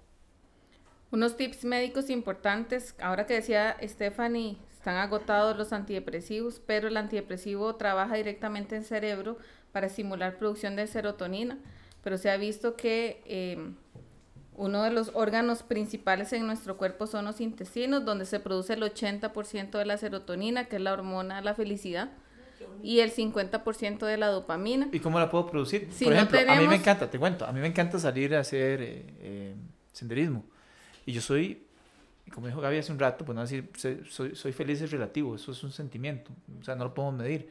Unos 1.10 1.38
tips 1.38 1.66
médicos 1.66 2.10
importantes, 2.10 2.96
ahora 3.00 3.26
que 3.26 3.34
decía 3.34 3.76
Stephanie 3.82 4.60
están 4.72 4.98
agotados 4.98 5.58
los 5.58 5.74
antidepresivos, 5.74 6.62
pero 6.66 6.88
el 6.88 6.98
antidepresivo 6.98 7.76
trabaja 7.76 8.16
directamente 8.16 8.76
en 8.76 8.84
cerebro 8.84 9.38
para 9.72 9.88
estimular 9.88 10.38
producción 10.38 10.76
de 10.76 10.88
serotonina, 10.88 11.60
pero 12.04 12.18
se 12.18 12.30
ha 12.30 12.38
visto 12.38 12.76
que 12.76 13.22
eh, 13.26 13.74
uno 14.62 14.84
de 14.84 14.92
los 14.92 15.12
órganos 15.16 15.64
principales 15.64 16.32
en 16.34 16.46
nuestro 16.46 16.78
cuerpo 16.78 17.08
son 17.08 17.26
los 17.26 17.42
intestinos, 17.42 18.06
donde 18.06 18.26
se 18.26 18.40
produce 18.40 18.74
el 18.74 18.84
80% 18.84 19.72
de 19.72 19.86
la 19.86 19.98
serotonina, 19.98 20.66
que 20.66 20.76
es 20.76 20.82
la 20.82 20.94
hormona 20.94 21.38
de 21.38 21.42
la 21.42 21.56
felicidad, 21.56 22.12
y 22.84 23.00
el 23.00 23.12
50% 23.12 24.06
de 24.06 24.18
la 24.18 24.28
dopamina. 24.28 24.88
¿Y 24.92 25.00
cómo 25.00 25.20
la 25.20 25.32
puedo 25.32 25.48
producir? 25.48 25.90
Por 25.90 26.14
ejemplo, 26.14 26.40
a 26.48 26.56
mí 26.56 26.68
me 26.68 26.76
encanta, 26.76 27.10
te 27.10 27.18
cuento, 27.18 27.44
a 27.46 27.52
mí 27.52 27.60
me 27.60 27.68
encanta 27.68 27.98
salir 27.98 28.36
a 28.36 28.42
hacer 28.42 28.84
eh, 28.84 29.06
eh, 29.20 29.56
senderismo. 29.94 30.46
Y 31.08 31.14
yo 31.14 31.22
soy 31.22 31.66
como 32.32 32.48
dijo 32.48 32.62
Gaby 32.62 32.78
hace 32.78 32.92
un 32.92 33.00
rato, 33.00 33.26
pues 33.26 33.36
no 33.36 33.42
decir, 33.42 33.70
soy, 34.10 34.36
soy 34.36 34.52
feliz 34.54 34.82
es 34.82 34.92
relativo, 34.92 35.36
eso 35.36 35.52
es 35.52 35.64
un 35.64 35.72
sentimiento, 35.72 36.32
o 36.62 36.64
sea, 36.64 36.76
no 36.76 36.86
lo 36.86 36.94
podemos 36.94 37.20
medir. 37.20 37.50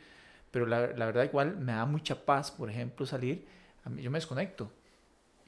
Pero 0.50 0.66
la, 0.66 0.86
la 0.88 1.06
verdad 1.06 1.24
igual 1.24 1.56
me 1.58 1.72
da 1.72 1.84
mucha 1.86 2.24
paz, 2.24 2.50
por 2.50 2.70
ejemplo, 2.70 3.04
salir, 3.04 3.46
a 3.84 3.90
mí, 3.90 4.00
yo 4.00 4.10
me 4.10 4.18
desconecto. 4.18 4.72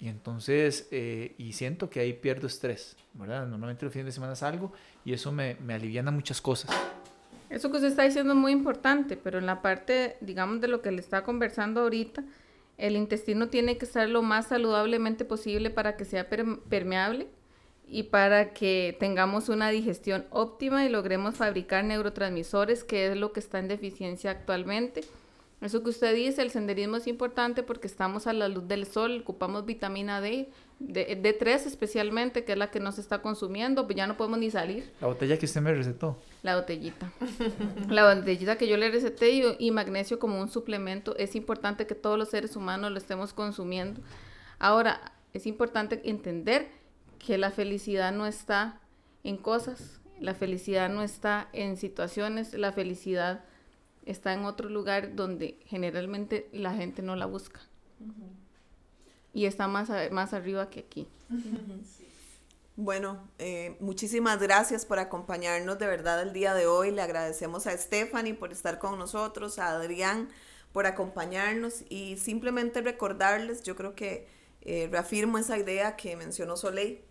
Y 0.02 0.08
entonces, 0.08 0.88
eh, 0.90 1.36
y 1.38 1.52
siento 1.52 1.88
que 1.88 2.00
ahí 2.00 2.12
pierdo 2.12 2.48
estrés, 2.48 2.96
¿verdad? 3.14 3.46
Normalmente 3.46 3.84
los 3.84 3.92
fines 3.92 4.06
de 4.06 4.10
semana 4.10 4.34
salgo 4.34 4.72
y 5.04 5.12
eso 5.12 5.30
me, 5.30 5.56
me 5.64 5.74
aliviana 5.74 6.10
muchas 6.10 6.40
cosas. 6.40 6.72
Eso 7.48 7.70
que 7.70 7.76
usted 7.76 7.90
está 7.90 8.02
diciendo 8.02 8.32
es 8.32 8.38
muy 8.40 8.50
importante, 8.50 9.16
pero 9.16 9.38
en 9.38 9.46
la 9.46 9.62
parte, 9.62 10.16
digamos, 10.20 10.60
de 10.60 10.66
lo 10.66 10.82
que 10.82 10.90
le 10.90 11.00
está 11.00 11.22
conversando 11.22 11.82
ahorita, 11.82 12.24
el 12.78 12.96
intestino 12.96 13.48
tiene 13.48 13.78
que 13.78 13.84
estar 13.84 14.08
lo 14.08 14.22
más 14.22 14.48
saludablemente 14.48 15.24
posible 15.24 15.70
para 15.70 15.96
que 15.96 16.04
sea 16.04 16.28
permeable 16.28 17.28
y 17.86 18.02
para 18.02 18.54
que 18.54 18.96
tengamos 18.98 19.48
una 19.50 19.70
digestión 19.70 20.26
óptima 20.30 20.84
y 20.84 20.88
logremos 20.88 21.36
fabricar 21.36 21.84
neurotransmisores, 21.84 22.82
que 22.82 23.12
es 23.12 23.16
lo 23.16 23.32
que 23.32 23.38
está 23.38 23.60
en 23.60 23.68
deficiencia 23.68 24.32
actualmente. 24.32 25.02
Eso 25.62 25.84
que 25.84 25.90
usted 25.90 26.12
dice, 26.12 26.42
el 26.42 26.50
senderismo 26.50 26.96
es 26.96 27.06
importante 27.06 27.62
porque 27.62 27.86
estamos 27.86 28.26
a 28.26 28.32
la 28.32 28.48
luz 28.48 28.66
del 28.66 28.84
sol, 28.84 29.20
ocupamos 29.22 29.64
vitamina 29.64 30.20
D, 30.20 30.50
D, 30.80 31.36
3 31.38 31.66
especialmente, 31.66 32.44
que 32.44 32.52
es 32.52 32.58
la 32.58 32.72
que 32.72 32.80
no 32.80 32.90
se 32.90 33.00
está 33.00 33.22
consumiendo, 33.22 33.86
pues 33.86 33.96
ya 33.96 34.08
no 34.08 34.16
podemos 34.16 34.40
ni 34.40 34.50
salir. 34.50 34.92
La 35.00 35.06
botella 35.06 35.38
que 35.38 35.46
usted 35.46 35.60
me 35.60 35.72
recetó. 35.72 36.18
La 36.42 36.56
botellita. 36.56 37.12
la 37.88 38.12
botellita 38.12 38.58
que 38.58 38.66
yo 38.66 38.76
le 38.76 38.90
receté 38.90 39.30
y, 39.30 39.44
y 39.60 39.70
magnesio 39.70 40.18
como 40.18 40.40
un 40.40 40.48
suplemento, 40.48 41.16
es 41.16 41.36
importante 41.36 41.86
que 41.86 41.94
todos 41.94 42.18
los 42.18 42.30
seres 42.30 42.56
humanos 42.56 42.90
lo 42.90 42.98
estemos 42.98 43.32
consumiendo. 43.32 44.00
Ahora, 44.58 45.12
es 45.32 45.46
importante 45.46 46.02
entender 46.04 46.70
que 47.20 47.38
la 47.38 47.52
felicidad 47.52 48.10
no 48.10 48.26
está 48.26 48.80
en 49.22 49.36
cosas, 49.36 50.00
la 50.18 50.34
felicidad 50.34 50.88
no 50.88 51.04
está 51.04 51.48
en 51.52 51.76
situaciones, 51.76 52.52
la 52.54 52.72
felicidad 52.72 53.44
está 54.06 54.32
en 54.32 54.44
otro 54.44 54.68
lugar 54.68 55.14
donde 55.14 55.58
generalmente 55.66 56.48
la 56.52 56.74
gente 56.74 57.02
no 57.02 57.16
la 57.16 57.26
busca. 57.26 57.60
Y 59.32 59.46
está 59.46 59.68
más, 59.68 59.90
más 60.10 60.32
arriba 60.34 60.68
que 60.70 60.80
aquí. 60.80 61.08
Bueno, 62.76 63.28
eh, 63.38 63.76
muchísimas 63.80 64.40
gracias 64.40 64.86
por 64.86 64.98
acompañarnos 64.98 65.78
de 65.78 65.86
verdad 65.86 66.22
el 66.22 66.32
día 66.32 66.54
de 66.54 66.66
hoy. 66.66 66.90
Le 66.90 67.02
agradecemos 67.02 67.66
a 67.66 67.76
Stephanie 67.76 68.34
por 68.34 68.50
estar 68.52 68.78
con 68.78 68.98
nosotros, 68.98 69.58
a 69.58 69.70
Adrián 69.70 70.28
por 70.72 70.86
acompañarnos 70.86 71.84
y 71.88 72.16
simplemente 72.16 72.80
recordarles, 72.80 73.62
yo 73.62 73.76
creo 73.76 73.94
que 73.94 74.26
eh, 74.62 74.88
reafirmo 74.90 75.38
esa 75.38 75.58
idea 75.58 75.96
que 75.96 76.16
mencionó 76.16 76.56
Soleil, 76.56 77.02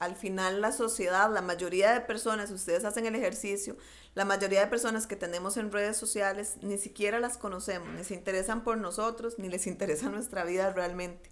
al 0.00 0.16
final 0.16 0.62
la 0.62 0.72
sociedad, 0.72 1.30
la 1.30 1.42
mayoría 1.42 1.92
de 1.92 2.00
personas, 2.00 2.50
ustedes 2.50 2.86
hacen 2.86 3.04
el 3.04 3.14
ejercicio, 3.14 3.76
la 4.14 4.24
mayoría 4.24 4.60
de 4.60 4.66
personas 4.66 5.06
que 5.06 5.14
tenemos 5.14 5.58
en 5.58 5.70
redes 5.70 5.98
sociales 5.98 6.56
ni 6.62 6.78
siquiera 6.78 7.20
las 7.20 7.36
conocemos, 7.36 7.88
ni 7.90 8.02
se 8.02 8.14
interesan 8.14 8.64
por 8.64 8.78
nosotros, 8.78 9.38
ni 9.38 9.50
les 9.50 9.66
interesa 9.66 10.08
nuestra 10.10 10.44
vida 10.44 10.72
realmente. 10.72 11.30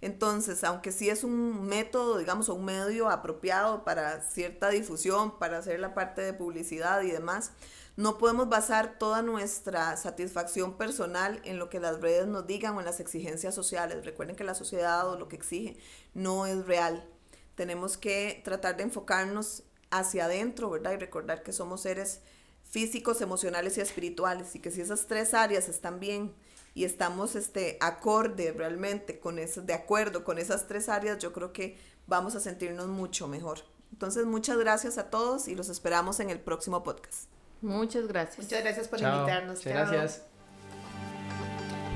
Entonces, 0.00 0.62
aunque 0.62 0.92
sí 0.92 1.10
es 1.10 1.24
un 1.24 1.66
método, 1.66 2.18
digamos, 2.18 2.48
un 2.48 2.64
medio 2.64 3.08
apropiado 3.08 3.84
para 3.84 4.20
cierta 4.20 4.68
difusión, 4.68 5.38
para 5.38 5.58
hacer 5.58 5.80
la 5.80 5.94
parte 5.94 6.22
de 6.22 6.34
publicidad 6.34 7.02
y 7.02 7.10
demás, 7.10 7.50
no 7.96 8.18
podemos 8.18 8.48
basar 8.48 8.98
toda 8.98 9.22
nuestra 9.22 9.96
satisfacción 9.96 10.76
personal 10.76 11.40
en 11.44 11.58
lo 11.58 11.68
que 11.68 11.80
las 11.80 12.00
redes 12.00 12.26
nos 12.26 12.46
digan 12.46 12.76
o 12.76 12.80
en 12.80 12.86
las 12.86 13.00
exigencias 13.00 13.54
sociales. 13.54 14.04
Recuerden 14.04 14.36
que 14.36 14.44
la 14.44 14.54
sociedad 14.54 15.08
o 15.08 15.18
lo 15.18 15.28
que 15.28 15.36
exige 15.36 15.78
no 16.12 16.46
es 16.46 16.66
real 16.66 17.08
tenemos 17.54 17.96
que 17.96 18.40
tratar 18.44 18.76
de 18.76 18.84
enfocarnos 18.84 19.62
hacia 19.90 20.24
adentro, 20.24 20.70
¿verdad? 20.70 20.92
Y 20.92 20.96
recordar 20.96 21.42
que 21.42 21.52
somos 21.52 21.82
seres 21.82 22.20
físicos, 22.62 23.20
emocionales 23.20 23.78
y 23.78 23.80
espirituales 23.80 24.54
y 24.56 24.58
que 24.58 24.70
si 24.70 24.80
esas 24.80 25.06
tres 25.06 25.34
áreas 25.34 25.68
están 25.68 26.00
bien 26.00 26.34
y 26.74 26.84
estamos 26.84 27.36
este 27.36 27.78
acorde 27.80 28.52
realmente 28.52 29.20
con 29.20 29.38
eso, 29.38 29.62
de 29.62 29.74
acuerdo 29.74 30.24
con 30.24 30.38
esas 30.38 30.66
tres 30.66 30.88
áreas, 30.88 31.18
yo 31.18 31.32
creo 31.32 31.52
que 31.52 31.78
vamos 32.06 32.34
a 32.34 32.40
sentirnos 32.40 32.88
mucho 32.88 33.28
mejor. 33.28 33.60
Entonces, 33.92 34.26
muchas 34.26 34.58
gracias 34.58 34.98
a 34.98 35.08
todos 35.08 35.46
y 35.46 35.54
los 35.54 35.68
esperamos 35.68 36.18
en 36.18 36.30
el 36.30 36.40
próximo 36.40 36.82
podcast. 36.82 37.28
Muchas 37.62 38.08
gracias. 38.08 38.38
Muchas 38.38 38.62
gracias 38.62 38.88
por 38.88 39.00
invitarnos. 39.00 39.58
Muchas 39.58 39.90
gracias. 39.90 40.33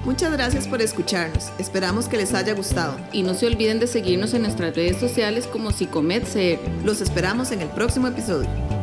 Muchas 0.05 0.33
gracias 0.33 0.67
por 0.67 0.81
escucharnos. 0.81 1.51
Esperamos 1.59 2.09
que 2.09 2.17
les 2.17 2.33
haya 2.35 2.55
gustado. 2.55 2.97
Y 3.13 3.23
no 3.23 3.35
se 3.35 3.47
olviden 3.47 3.81
de 3.81 3.87
seguirnos 3.87 4.33
en 4.35 4.43
nuestras 4.43 4.75
redes 4.75 4.99
sociales 4.99 5.47
como 5.47 5.73
Psicomed 5.73 6.25
Los 6.85 7.01
esperamos 7.01 7.51
en 7.51 7.63
el 7.63 7.69
próximo 7.69 8.09
episodio. 8.09 8.78